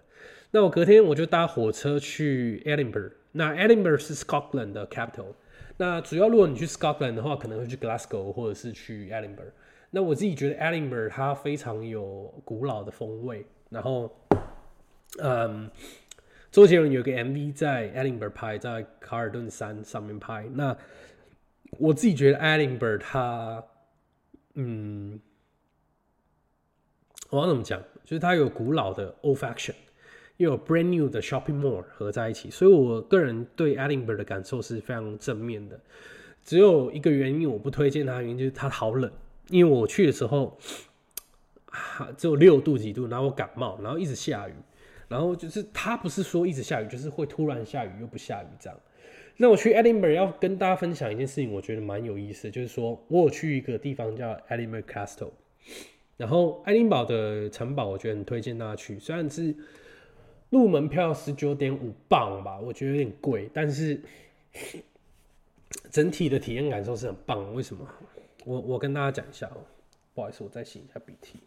[0.53, 3.11] 那我隔天我就搭火车去 Edinburgh。
[3.33, 5.35] 那 Edinburgh 是 Scotland 的 capital。
[5.79, 9.51] 那主要如果你去 Scotland 的话，可能会去 Glasgow 或者是去 Edinburgh。
[9.91, 13.45] 那我自己觉得 Edinburgh 它非常有古老的风味。
[13.69, 14.09] 然后，
[15.19, 15.69] 嗯，
[16.53, 20.47] 周杰伦有个 MV 在 Edinburgh 拍，在卡尔顿山上面拍。
[20.55, 20.77] 那
[21.81, 23.65] 我自己觉得 Edinburgh 它，
[24.55, 25.21] 嗯，
[27.31, 27.83] 我要怎么讲？
[28.05, 29.75] 就是它有古老的 Old Fashion，
[30.37, 35.81] 又有 Brand New 的 Shopping Mall 合在一起，所以我个人对 Edinburgh 的感受是非常正面的。
[36.45, 39.11] 只有一个原因我不推荐它，原因就是它好冷。
[39.49, 40.59] 因为我去的时候，
[42.17, 44.53] 只有六度几度，然后我感冒，然后一直下雨，
[45.09, 48.79] 然后就是它不是说一直下雨，就是会突然下雨又不下雨这样。
[49.37, 55.31] 那我去 Edinburgh 要跟大家分享一件事情，我觉得蛮有意思，就是说我有去一个地方叫 Edinburgh Castle，
[56.17, 59.55] 然后爱丁堡的城堡，我觉得很推荐大家去，虽然是
[60.51, 64.01] 入门票十九点五磅吧，我觉得有点贵，但是
[65.91, 67.55] 整体的体验感受是很棒。
[67.55, 67.87] 为什么？
[68.45, 69.61] 我我跟大家讲一下哦，
[70.15, 71.41] 不好意思，我再擤一下鼻涕。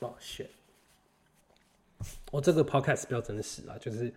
[0.00, 0.48] 哦，shit！
[2.32, 4.12] 我这个 podcast 比较真实啊，就是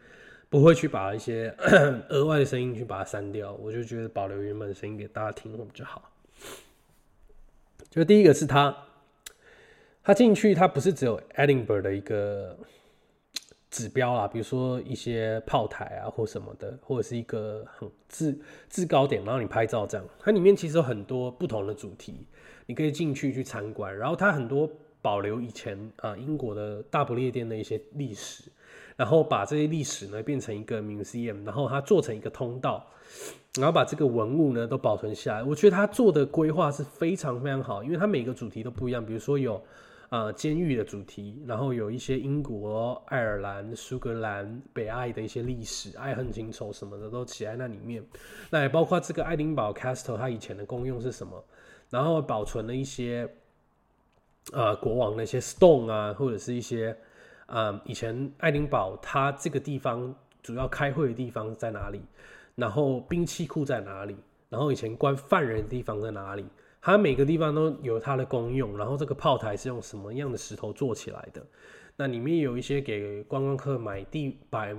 [0.50, 1.56] 不会去把一些
[2.10, 6.12] 额外的声音去把它删掉，我就觉得保留原本的声音给大家听会比较好。
[7.90, 8.76] 就第一个是他，
[10.04, 12.58] 他进去，他不是只有 Edinburgh 的一个。
[13.72, 20.08] 指标啊，比如说一些炮台啊，或什么的，或者是一个很制制高点，然后你拍照这样。
[20.18, 22.26] 它里面其实有很多不同的主题，
[22.68, 23.94] 你可以进去去参观。
[23.98, 28.44] 然后它很多保留以前啊英国的大不列颠的一些历史，
[28.96, 32.86] 然后把这些历史呢变成一个 museum，然后它做成一个通道，
[33.56, 35.44] 然后把这个文物呢都保存下来。
[35.44, 39.06] 我觉得他做的规划是非常非常好，因为它每个主题都不一样。
[39.06, 39.62] 比如说有。
[40.10, 48.06] 呃，监狱的主题，然后有一些英国、爱尔兰、苏格兰、北爱的一些历史、爱恨情仇什么的都写在那里面。
[48.52, 51.44] 那也包括这个爱丁堡 Castle 它以前的功用是什么，
[51.90, 53.28] 然后保存了一些
[54.54, 56.96] 呃国王的一些 stone 啊，或者是一些
[57.48, 62.02] 呃以前爱丁堡它这个地方主要开会的地方在哪里，
[62.56, 64.16] 然后兵器库在哪里，
[64.50, 66.46] 然后以前关犯人的地方在哪里。
[66.82, 71.44] 它每个地方都有它的功用，然后这个炮台是用什么样的石头做起来的？
[71.98, 74.72] 那里面有一些给观光客买地摆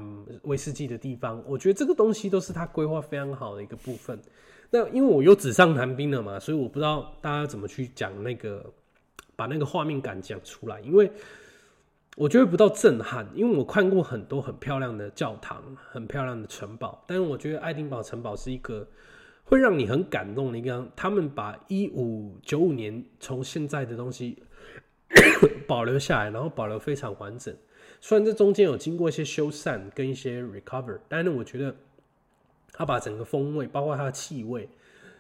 [0.43, 4.21] 威士忌的地方，我觉得这个东西都是它规划非常好的一个部分。
[4.71, 8.65] 那因为我又纸上谈兵了嘛，所以我不知道大家怎么去讲那个
[9.35, 11.11] 把那个画面感讲出来，因为
[12.17, 18.89] 我觉得不到震撼，因为我看过很多很漂亮的教堂、很漂亮的城堡，但是我觉得爱丁堡城堡是一个。
[19.49, 24.43] 会让你很感动的一个，他们把一五九五年从现在的东西
[25.69, 27.57] 保留下来，然后保留非常完整。
[28.01, 31.73] 虽然这中间有经过一些修缮跟一些 recover，但是我觉得
[32.73, 34.69] 他把整个风味，包括它的气味，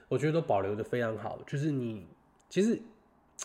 [0.09, 1.38] 我觉得都保留的非常好。
[1.46, 2.04] 就是你
[2.50, 2.76] 其实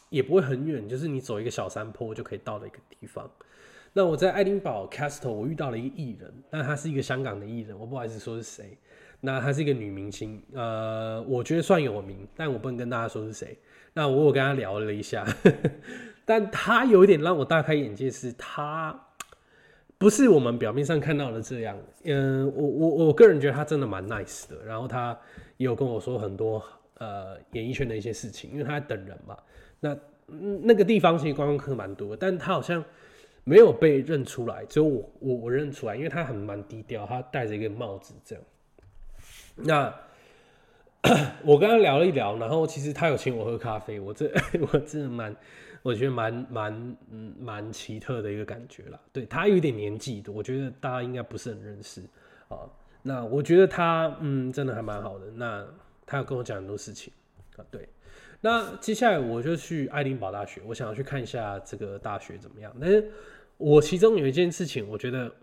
[0.09, 3.29] 也不会很远，就是你走一个小山坡就可以到的一个地方。
[3.93, 8.77] 那我在爱丁堡 Castle，我遇到了一个艺人，但他是一个香港的艺人，我不好意思说是谁。
[9.23, 13.55] 那她是一个女明星，呃，我觉得算有名，但我不能跟大家说是谁。
[13.93, 15.23] 那我有跟她聊了一下，
[16.25, 18.99] 但她有一点让我大开眼界，是她
[19.99, 21.77] 不是我们表面上看到的这样。
[22.05, 24.65] 嗯，我我我个人觉得她真的蛮 nice 的。
[24.65, 25.15] 然后她
[25.57, 26.63] 也有跟我说很多
[26.97, 29.37] 呃演艺圈的一些事情，因为她在等人嘛。
[29.81, 29.97] 那
[30.63, 32.81] 那个地方其实观光客蛮多，但他好像
[33.43, 38.43] 没有被认出来，只有我我我认出来，因为他很蛮低调，他戴着一个帽子这样。
[39.55, 39.93] 那
[41.43, 44.31] 我跟他聊了一聊，然后其实他有请我喝咖啡，我这
[44.71, 45.35] 我真的蛮，
[45.81, 48.99] 我觉得蛮蛮嗯蛮奇特的一个感觉啦。
[49.11, 52.01] 对他有点年纪的，我觉得大家应该不是很认识
[52.47, 52.59] 啊。
[53.01, 55.25] 那我觉得他嗯真的还蛮好的。
[55.31, 55.65] 那
[56.05, 57.11] 他要跟我讲很多事情
[57.57, 57.65] 啊。
[57.71, 57.89] 对，
[58.41, 62.75] 那接下来我就去爱丁堡大学，我想要去看一下这个大学怎么样。
[62.81, 63.09] 但是
[63.57, 65.33] 我其中有一件事情，我觉得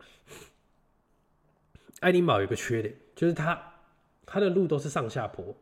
[2.01, 3.59] 爱丁堡有个缺点，就是它。
[4.31, 5.57] 它的路都是上下坡，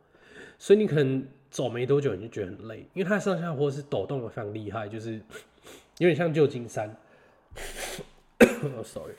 [0.58, 5.20] 所以你可能走没多久你就觉得很累，因为它上下坡是抖动的非常厉害，就是
[5.98, 6.92] 有点像旧金山。
[8.82, 9.14] sorry。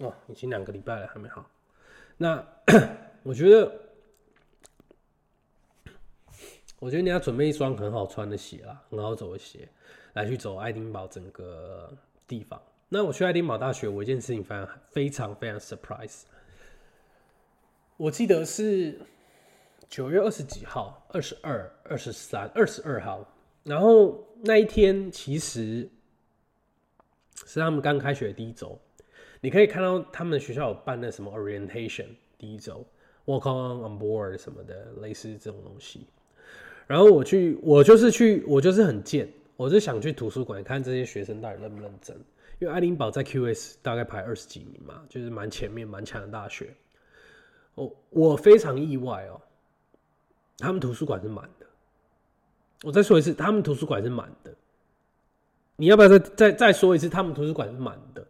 [0.00, 1.48] 哦，已经两个礼拜了还没好。
[2.16, 2.46] 那
[3.22, 3.80] 我觉得，
[6.78, 9.68] 我觉得你要准备一双很好穿的鞋啦，很好走的鞋。
[10.14, 11.92] 来去走爱丁堡整个
[12.26, 12.58] 地方。
[12.88, 16.22] 那我去爱丁堡大学，我一件事情非常非常非常 surprise。
[17.98, 18.98] 我记得是
[19.90, 23.30] 九月二十几号，二十二、二十三、二十二号。
[23.62, 25.86] 然后那一天其实
[27.44, 28.80] 是他们刚开学第一周。
[29.46, 32.84] 你可以看到他们学校有办那什么 orientation 第一周
[33.26, 36.04] ，welcome on board 什么的，类似这种东西。
[36.84, 42.16] 然后我去，我就是去，我就是很贱，我就想去图书馆看这些学生到底认不认真。
[42.58, 46.74] 因为爱丁堡在 QS 大概排二十几名嘛，就是蛮前面、蛮强的大学。
[47.76, 49.40] 我我非常意外哦，
[50.58, 51.66] 他们图书馆是满的。
[52.82, 54.52] 我再说一次，他们图书馆是满的。
[55.76, 57.08] 你要不要再再再说一次？
[57.08, 58.26] 他们图书馆是满的。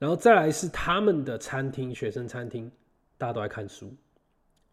[0.00, 2.72] 然后再来是他们的餐厅，学生餐厅，
[3.18, 3.94] 大家都在看书。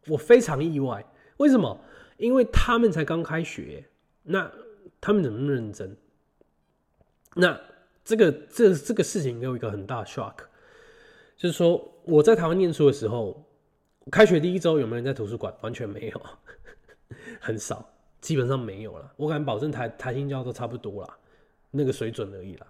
[0.07, 1.05] 我非常意外，
[1.36, 1.78] 为什么？
[2.15, 3.84] 因为他们才刚开学，
[4.23, 4.49] 那
[5.01, 5.97] 他们怎么那么认真？
[7.36, 7.59] 那
[8.05, 10.36] 这个这这个事情给我一个很大的 shock，
[11.36, 13.45] 就是说我在台湾念书的时候，
[14.09, 15.53] 开学第一周有没有人在图书馆？
[15.59, 16.21] 完全没有，
[17.41, 17.86] 很少，
[18.21, 19.13] 基本上没有了。
[19.17, 21.17] 我敢保证台台新教都差不多了，
[21.69, 22.67] 那个水准而已了。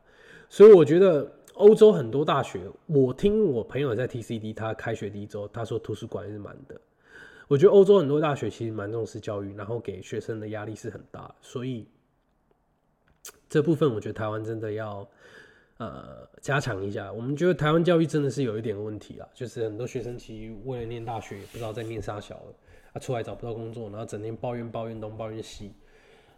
[0.49, 6.79] 所以我觉得欧洲很多大学，我听我朋友在 TCD，他开学第一周，他说图书馆是满的。
[7.47, 11.87] 我觉得欧洲很多大学其实蛮重视教育，然后给学生的压力是很大，所以
[13.49, 15.07] 这部分我觉得台湾真的要
[15.77, 17.11] 呃加强一下。
[17.11, 22.53] 我们觉得台湾教育真的是有一点问题啊，就是很多学生其实为了念大学，不知道在念啥小了，
[22.93, 25.71] 啊出来找不到工作，然后整天抱怨抱怨东抱怨西，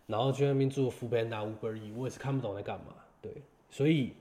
[0.06, 2.94] 然后去那边做 f 班 o u Uber E，我也是看不懂在干嘛。
[3.22, 4.14] 对，所以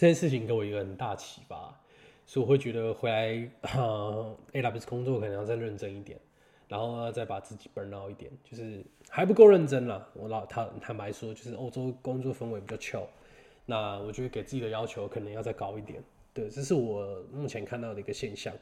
[0.00, 1.78] 这件事情给我一个很大启发。
[2.24, 6.18] 所以我会觉得回来呃 A W S 工作可能要再认真一点，
[6.68, 10.08] 然后再把自己 burn out 一点，就是还不够认真了。
[10.14, 13.06] 我老坦坦白说，就是欧洲工作氛围比较俏
[13.66, 16.02] 那我觉得给自己的要求可能要再高一点。
[16.32, 18.54] 对，这是我目前看到的一个现象。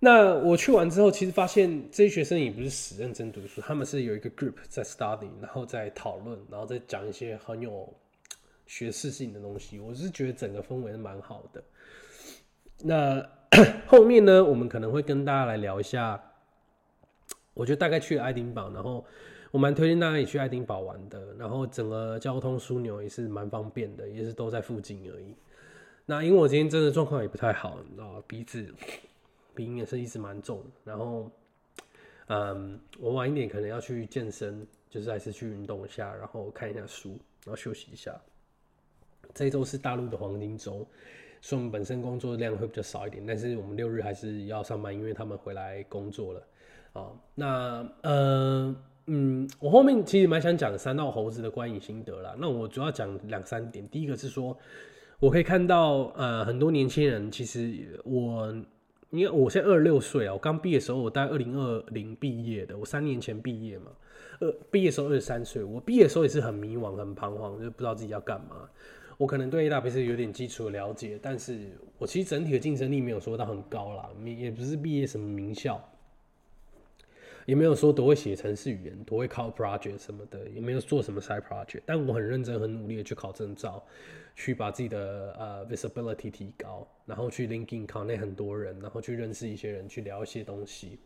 [0.00, 7.94] 那我去完之后，其实发现这些学生也不是死认真读书，他们是有一个 group 在 study，然后在讨论，然后再讲一些很有
[8.66, 9.78] 学识性的东西。
[9.78, 11.62] 我是觉得整个氛围是蛮好的。
[12.82, 13.26] 那
[13.86, 16.22] 后面呢，我们可能会跟大家来聊一下。
[17.54, 19.02] 我觉得大概去爱丁堡，然后
[19.50, 21.32] 我蛮推荐大家也去爱丁堡玩的。
[21.38, 25.34] 然后整个交通枢纽也是蛮方便的，也是都在附近而已。
[26.04, 28.74] 那因为我今天真的状况也不太好，你知道鼻子
[29.54, 30.62] 鼻音也是一直蛮重。
[30.84, 31.30] 然后，
[32.26, 38.14] 嗯，我晚一点可能要去健身，就是还是去运动一下，然后看一下书，然后休息一下。
[39.34, 40.86] 这一周是大陆的黄金周。
[41.42, 46.42] 所以我们本身工作量会比较少一点，但是我们六日还是要上班，因为他们回来工作了
[46.94, 47.12] 啊。
[47.36, 48.74] 那呃
[49.06, 52.34] 嗯，我后面其实蛮想讲三道猴子的观影心得啦。
[52.36, 54.56] 那我主要讲两三点，第一个是说，
[55.20, 58.52] 我可以看到呃很多年轻人，其实我
[59.10, 63.92] 因为我现在二十六岁啊，我刚毕业的时候我大概二零二零毕业的，我三年前毕业嘛，
[64.40, 68.68] 呃毕业时候二十三岁，我毕业的时候也是很迷惘、很彷徨，就不知道自己要干嘛。
[69.18, 75.82] 我可能对 A W S 有点基础的了解，但是我其实整体的竞争力没有说到很高啦，也不是毕业什么名校，
[77.46, 83.82] 也没有说多会写程式语言，多会考 project 什么的，也没有做什么 side project，但我很认真、很努力的去考证照，
[84.34, 90.98] 去把自己的呃 visibility 提高，然后去 linking 考那很多人，然后去认识一些人，去聊一些东西。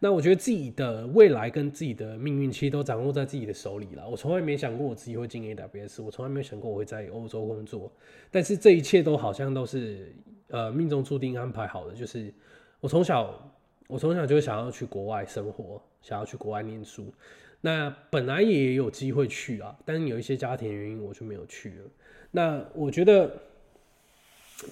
[0.00, 4.08] 那我觉得自己的未来跟自己的命运其实都掌握在自己的手里了。
[4.08, 7.90] 我从来没想过我自己会进 AWS，我从来没想过我会在欧洲工作。
[8.30, 10.14] 但是这一切都好像都是
[10.50, 11.94] 呃命中注定安排好的。
[11.94, 12.32] 就是
[12.78, 13.52] 我从小
[13.88, 17.12] 我从小就想要去国外生活，想要去国外念书。
[17.60, 21.84] 那本来也有机会去啊，但是有一些家庭原因我就没有去了。
[22.30, 23.36] 那我觉得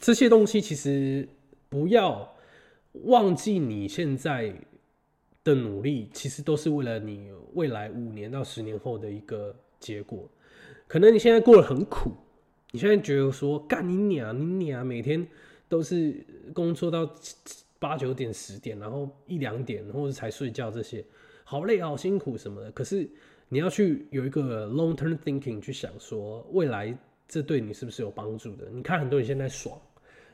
[0.01, 1.29] 这些东西其实
[1.69, 2.33] 不要
[3.07, 4.55] 忘记你现在。
[5.47, 10.29] 的努力其实都是为了你未来五年到十年后的一个结果。
[10.89, 12.11] 可能你现在过得很苦，
[12.73, 15.25] 你现在觉得说干你娘，你娘每天
[15.69, 17.09] 都是工作到
[17.79, 21.05] 八九点十点，然后一两点或者才睡觉，这些
[21.45, 22.73] 好累好辛苦什么的。
[22.73, 23.09] 可是
[23.49, 26.93] 你要去有一个 long term thinking 去想说未来
[27.29, 28.69] 这对你是不是有帮助的？
[28.73, 29.81] 你看很多人现在爽，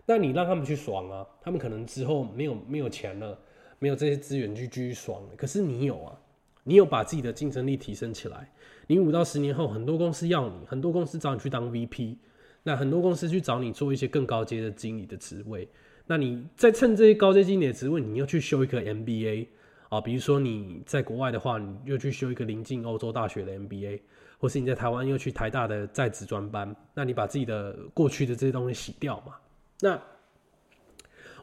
[0.06, 3.38] 那你让他们去爽啊，他们可能之后没有没有钱了。
[3.82, 6.16] 没有这些资源去继续爽，可是你有啊，
[6.62, 8.48] 你有把自己的竞争力提升起来。
[8.86, 12.14] 你五到十年后，很多公司要你，很多公司找你去当 VP，
[12.62, 15.68] 那很多公司去找你做一些更高阶的经理的职位。
[16.06, 19.48] 那你再趁这些高阶经理的职位，你又去修一个 MBA
[19.88, 23.98] 啊，比如说你在国外的话，你又去修一个临近欧洲大学的 MBA，
[24.38, 29.34] 或是你在台湾又去台大的在职专班，那你把自己的过去的这些东西洗掉嘛？
[29.80, 30.00] 那。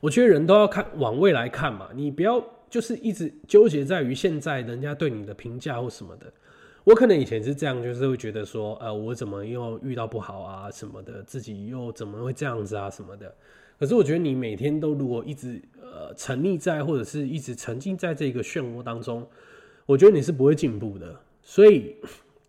[0.02, 6.32] 我觉得人都要看往未来看嘛，你不要就是一直纠结在于现在人家对你的评价或什么的。
[6.86, 13.34] 我可能以前是这样，就是会觉得说，呃，我怎么又遇到不好啊什么的，自己又怎么会这样子啊什么的。
[13.78, 19.28] 可是我觉得你每天都如果一直呃沉溺在或者是一直沉浸在这个漩涡当中，
[19.86, 21.16] 我觉得你是不会进步的。
[21.44, 21.96] 所以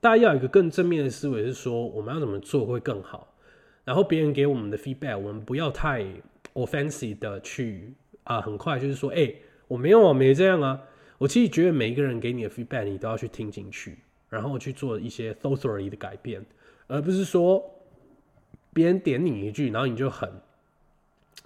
[0.01, 3.35] 大家要有一个更正面的思维，是说我们要怎么做会更好。
[3.85, 6.05] 然后别人给我们的 feedback，我们不要太
[6.55, 7.95] offensive 的去
[8.25, 9.33] 啊，很快就是说，哎，
[9.69, 10.81] 我没有啊，没这样啊。
[11.19, 13.99] 我其实觉得每一个人给你的 feedback，你都要去听进去，
[14.29, 16.45] 然后去做一些 thoroughly 的改变，
[16.87, 17.63] 而不是说
[18.73, 20.31] 别人点你一句，然后你就很，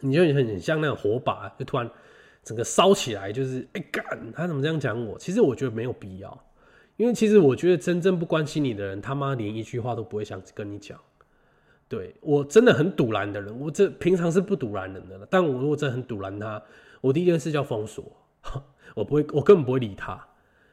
[0.00, 1.90] 你就很像那种火把，就突然
[2.44, 5.18] 整个烧起来，就是哎干，他怎么这样讲我？
[5.18, 6.44] 其实我觉得没有必要，
[6.96, 11.00] 因为其实我觉得真正不关心你的人，他妈连一句话都不会想跟你讲。
[11.94, 16.60] 对我真的很堵拦的人，我这平常是不堵拦人的，但我如果真的很堵拦他，
[17.00, 18.04] 我第一件事叫封锁。
[18.94, 20.26] 我不会，我根本不会理他，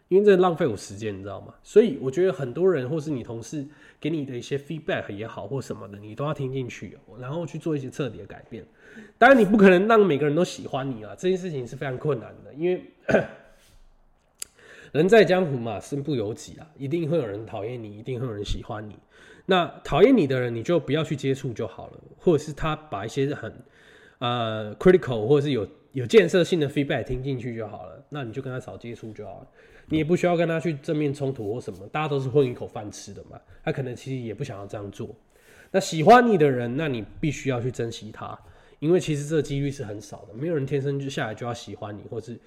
[0.07, 1.53] 因为这浪费我时间，你知道吗？
[1.63, 3.65] 所以我觉得很多人或是你同事
[3.99, 8.65] 给你的一些 feedback 也好或什么的，你都要听进去，然后去做一些彻底的改变。
[9.17, 12.83] 当然，你不可能让每个人都喜欢你啊，这件事情是非常困难的，因为
[14.91, 18.95] 人在江湖嘛，身不由己啊，一定会有人讨厌你，一定会有人喜欢你。
[19.45, 23.53] 那讨厌你的人，你就不要去接触就好了，或者是他把一些很
[24.19, 25.67] 呃 critical 或者是有。
[25.93, 29.47] 有建设性的 feedback 听进去就好了，那你就跟他少接触就好了，
[29.87, 33.37] 你也不需要跟他去正面冲突或什么，大家都是混一口饭吃的嘛。
[33.61, 35.13] 他可能其实也不想要这样做。
[35.69, 38.39] 那喜欢你的人，那你必须要去珍惜他，
[38.79, 42.39] 因为其实这几率是很少的，没有人天生就下来就要喜欢你，或是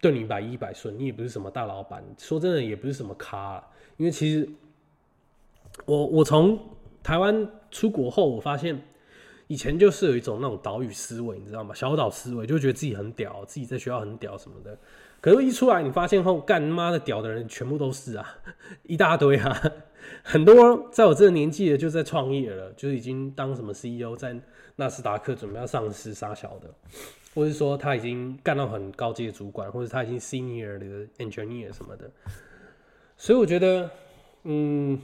[0.00, 0.96] 对你百依百顺。
[0.96, 3.60] 你也不是什么大老板，说真的也不是什么咖。
[3.96, 4.48] 因为其实
[5.84, 6.58] 我我从
[7.02, 8.80] 台湾出国后，我发现。
[9.48, 11.72] 以前就是有一种那种岛屿思维，你知道吗？
[11.72, 14.76] 小岛思维就觉得自己很屌，自己在学校很屌什么的。
[15.20, 18.26] 可是，一出来你发现后，干妈的屌的人全部都是啊，
[18.82, 19.62] 一大堆啊，
[20.24, 24.36] 很多在我这个年纪的就在创业了，就是已经当什么 CEO，在
[24.74, 26.68] 纳斯达克准备要上市杀小的，
[27.32, 32.10] 或者说他已经干到很高阶主管，或者他已经 senior 的 engineer 什么的。
[33.16, 33.88] 所以我觉得，
[34.42, 35.00] 嗯，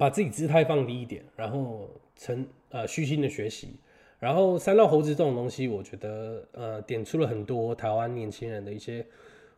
[0.00, 2.46] 把自己姿态放低一点，然后成。
[2.72, 3.74] 呃，虚心的学习，
[4.20, 9.04] 然后三道猴子这种东西，我觉得呃，点出了很多台湾年轻人的一些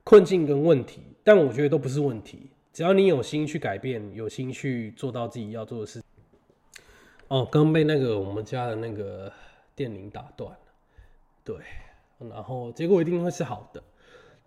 [0.03, 6.03] 困境跟问题，但我觉得都不是问题，只要你有心去改变，有心去做到自己要做的事。
[7.29, 9.31] 哦，刚被那个我们家的那个
[9.75, 10.57] 电铃打断，
[11.45, 11.55] 对，
[12.31, 13.83] 然后结果一定会是好的。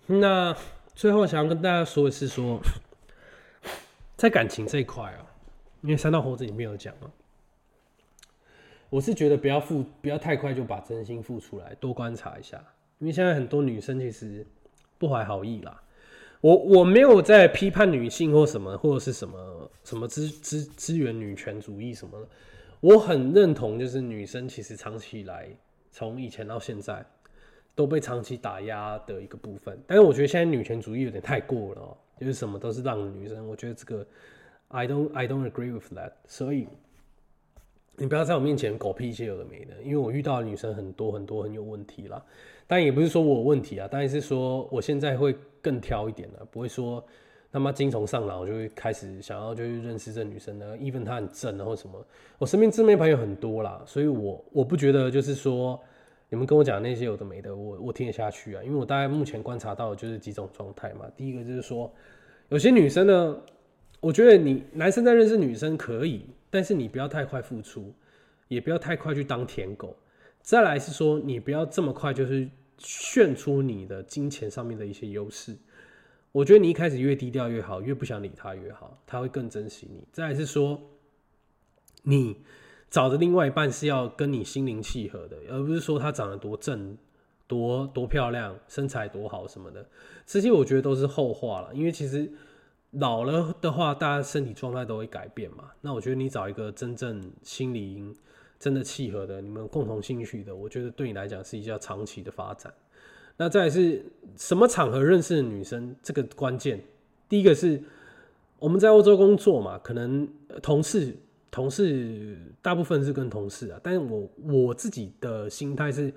[0.08, 0.58] 那
[0.96, 2.60] 最后想要跟大家说的是说，
[4.18, 5.35] 在感情这一块啊，
[5.86, 7.10] 因为三道猴子里面有讲啊。
[8.90, 12.58] 我是觉得不要付，不要太快就把真心付出来，多观察一下，
[13.00, 14.46] 因为现在很多女生其实
[14.98, 15.82] 不怀好意啦。
[16.42, 22.28] 我我没有在批判女性或什么，或者是什么什么资资资源女权主义什么的。
[22.82, 25.50] 我很认同，就是女生其实长期以来，
[25.92, 27.04] 从以前到现在
[27.74, 29.82] 都被长期打压的一个部分。
[29.88, 33.48] 但是我觉得现在女权主义有点太过了，就是什么都是让女生。
[33.48, 34.06] 我觉得这个
[34.70, 36.11] I don't I don't agree with that。
[36.28, 36.68] 所以。
[37.97, 42.22] 你不要在我面前狗屁一些有的没的，因为我遇到的女生很多很多很有问题啦。
[42.68, 47.01] 但也不是说我有问题啊，当然是说我现在会更挑一点了，不会说
[47.53, 50.78] 他妈精虫上脑就会开始想要就去认识这女生呢。
[50.78, 52.05] even 她很正然后什么，
[52.38, 55.82] 我身边正面朋友很多啦，所以我我不觉得就是说
[56.28, 61.09] 你们跟我讲那些有的没的，我我听得下去啊，因为我大概目前观察到的就是几种状态嘛。
[61.16, 61.89] 第一个就是说
[62.49, 63.38] 有些女生呢，
[64.00, 66.26] 我觉得你男生在认识女生可以。
[66.48, 67.93] 但是你不要太快付出，
[68.48, 69.93] 也不要太快去当舔狗。
[70.41, 75.58] 再来是说，你不要这么快就是炫出你的金钱上面的一些优势。
[76.32, 80.08] 我觉得你一开始越低调越好，越不想理他越好，他会更珍惜你。
[80.14, 80.82] 再来是说，
[82.04, 82.38] 你
[82.89, 86.98] 找的另外一半是要跟你心灵契合的，而不是说他长得多正、
[87.48, 89.86] 多多漂亮、身材多好什么的。
[90.26, 92.32] 这些我觉得都是后话了，因为其实。
[92.96, 95.72] 老了的话，大家身体状态都会改变嘛。
[95.82, 98.16] 那我觉得你找一个真正心灵
[98.60, 102.74] 真的契合的，你们共同兴趣的，我觉得对你来讲是一较长期的发展。
[103.38, 105.96] 那再是什么场合认识的女生？
[106.02, 106.82] 这个关键，
[107.28, 107.82] 第一个是
[108.60, 110.28] 我们在欧洲工作嘛，可能
[110.62, 111.16] 同事
[111.52, 116.14] 同事大部分是跟同事啊，但是我我自己的心态是。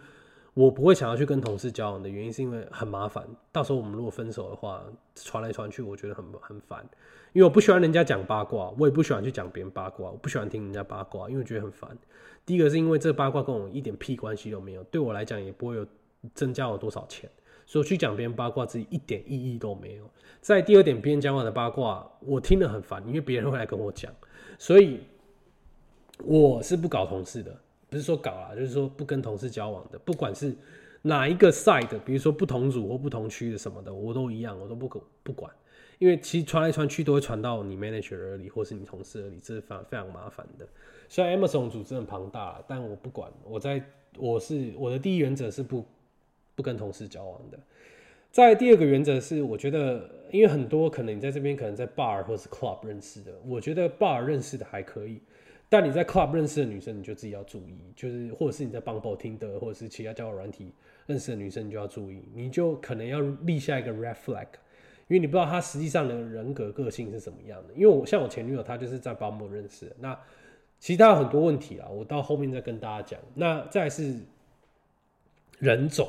[0.59, 3.25] 我不会想要去跟同事交往的原因，是因为很麻烦。
[3.53, 4.83] 到时候我们如果分手的话，
[5.15, 6.85] 传来传去，我觉得很很烦。
[7.33, 11.97] 因为我不喜欢人家讲八卦，我也不喜欢去讲别人八卦，我不喜欢听人家八卦，因为我觉得很烦。
[12.45, 15.87] 第一个是因为这八卦跟我一点屁关系都没有，对我来讲也不会有
[16.35, 17.31] 增加我多少钱，
[17.65, 20.11] 所以去讲别人八卦自己一点意义都没有。
[20.41, 24.13] 在第二点，别人讲我的八卦，我听得很烦，因为别人会来跟我讲，
[24.59, 25.03] 所以
[26.25, 27.57] 我是不搞同事的，
[27.91, 30.55] 不是说搞啊，就是说不跟同事交往的，不管是
[31.03, 34.89] 哪一个 side，比如说不同组或不同区的什么的，我都一样，我都不
[35.23, 35.53] 不管。
[35.99, 40.65] 因为其实传来传去都会传到你 manager 里，或是你同事耳里，这是非常非常麻烦的。
[41.09, 43.29] 虽然 Amazon 组织很庞大，但我不管。
[43.43, 43.83] 我在
[44.17, 45.85] 我是我的第一原则是不
[46.55, 47.59] 不跟同事交往的。
[48.31, 55.21] 在第二个原则是，我觉得因为很多可能你在这边可能在 bar 或是 club 认识的，我觉得 bar 认识的还可以，
[55.69, 60.73] 但你在 club 认识的女生，你就自己要注意，就是或者是你在 Bumble 听的，或者是其他交友软体
[61.07, 64.47] 认识的女生，你就要注意，你就可能要立下一个 red flag。
[65.09, 67.73] 因为你不知道他实际上的人格个性是什么样的。
[67.73, 69.97] 因为我像我前女友，她就是在 Bumble 认识的。
[70.01, 70.19] 那
[70.79, 73.19] 其实她有很多问题啊，我到后面再跟大家讲。
[73.35, 74.15] 那再是
[75.59, 76.09] 人种，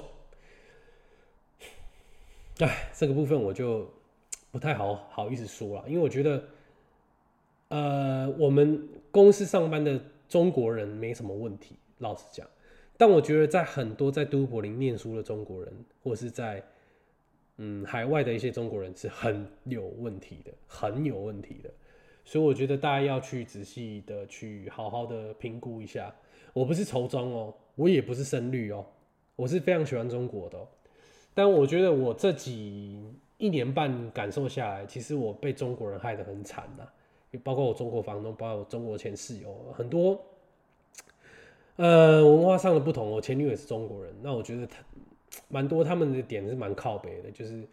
[2.59, 3.89] 哎，这个部分我就
[4.51, 6.43] 不太好好意思说了，因为我觉得，
[7.69, 12.47] 呃，我们公司上班的中国人没什么问题，老实讲。
[12.97, 16.63] 但我觉得在很多在都柏林念书的中国人，或是在
[17.57, 21.69] 嗯，海外的一些中国人是很有问题的，很有问题的，
[22.23, 26.13] 所以我觉得大家要去仔细的去好好的评估一下。
[26.53, 28.85] 我不是仇中哦，我也不是深绿哦，
[29.35, 30.57] 我是非常喜欢中国的。
[31.33, 33.01] 但我觉得我这几
[33.37, 36.87] 一年半感受下来，其实我被中国人害得很惨呐，
[37.37, 40.19] 包括我中国房东，包括我中国前室友，很多
[41.75, 43.09] 呃文化上的不同。
[43.09, 44.77] 我前女友也是中国人，那我觉得他。
[45.47, 47.63] 蛮多他们的点是蛮靠北的，就是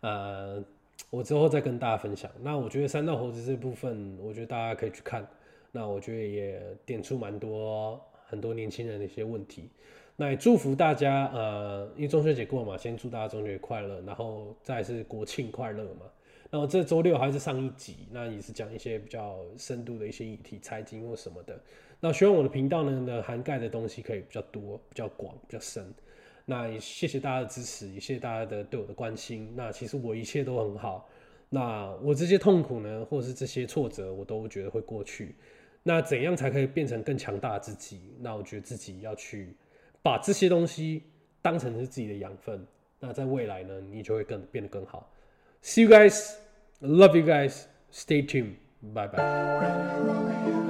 [0.00, 0.62] 呃，
[1.10, 2.30] 我之后再跟大家分享。
[2.40, 5.26] 那我觉得三道猴子这部分，我觉得大家可以去看。
[5.72, 9.68] 那我觉得也点出蛮多很多年轻人的一些问题。
[10.16, 16.06] 那也祝福大家，呃，因为中秋节过嘛，先祝大家中秋节快乐，然后再是国庆快乐嘛。
[16.50, 21.58] 然后这周六还是上一集，那也是讲一些比较深度的一些议题，财经或什么的。
[22.00, 25.86] 那希望我的频道呢，呢涵盖的东西可以比较多、比较广、比较深。
[26.44, 29.52] 那也谢谢大家的支持，也谢谢大家的对我的关心。
[29.54, 31.08] 那其实我一切都很好。
[31.48, 35.36] 那我这些痛苦呢，或者是这些挫折，我都觉得会过去。
[35.82, 38.12] 那怎样才可以变成更强大的自己？
[38.18, 39.54] 那我觉得自己要去
[40.02, 41.04] 把这些东西
[41.40, 42.66] 当成是自己的养分。
[42.98, 45.12] 那在未来呢，你就会更变得更好。
[45.62, 46.38] See you guys,
[46.80, 50.66] love you guys, stay tuned, bye bye.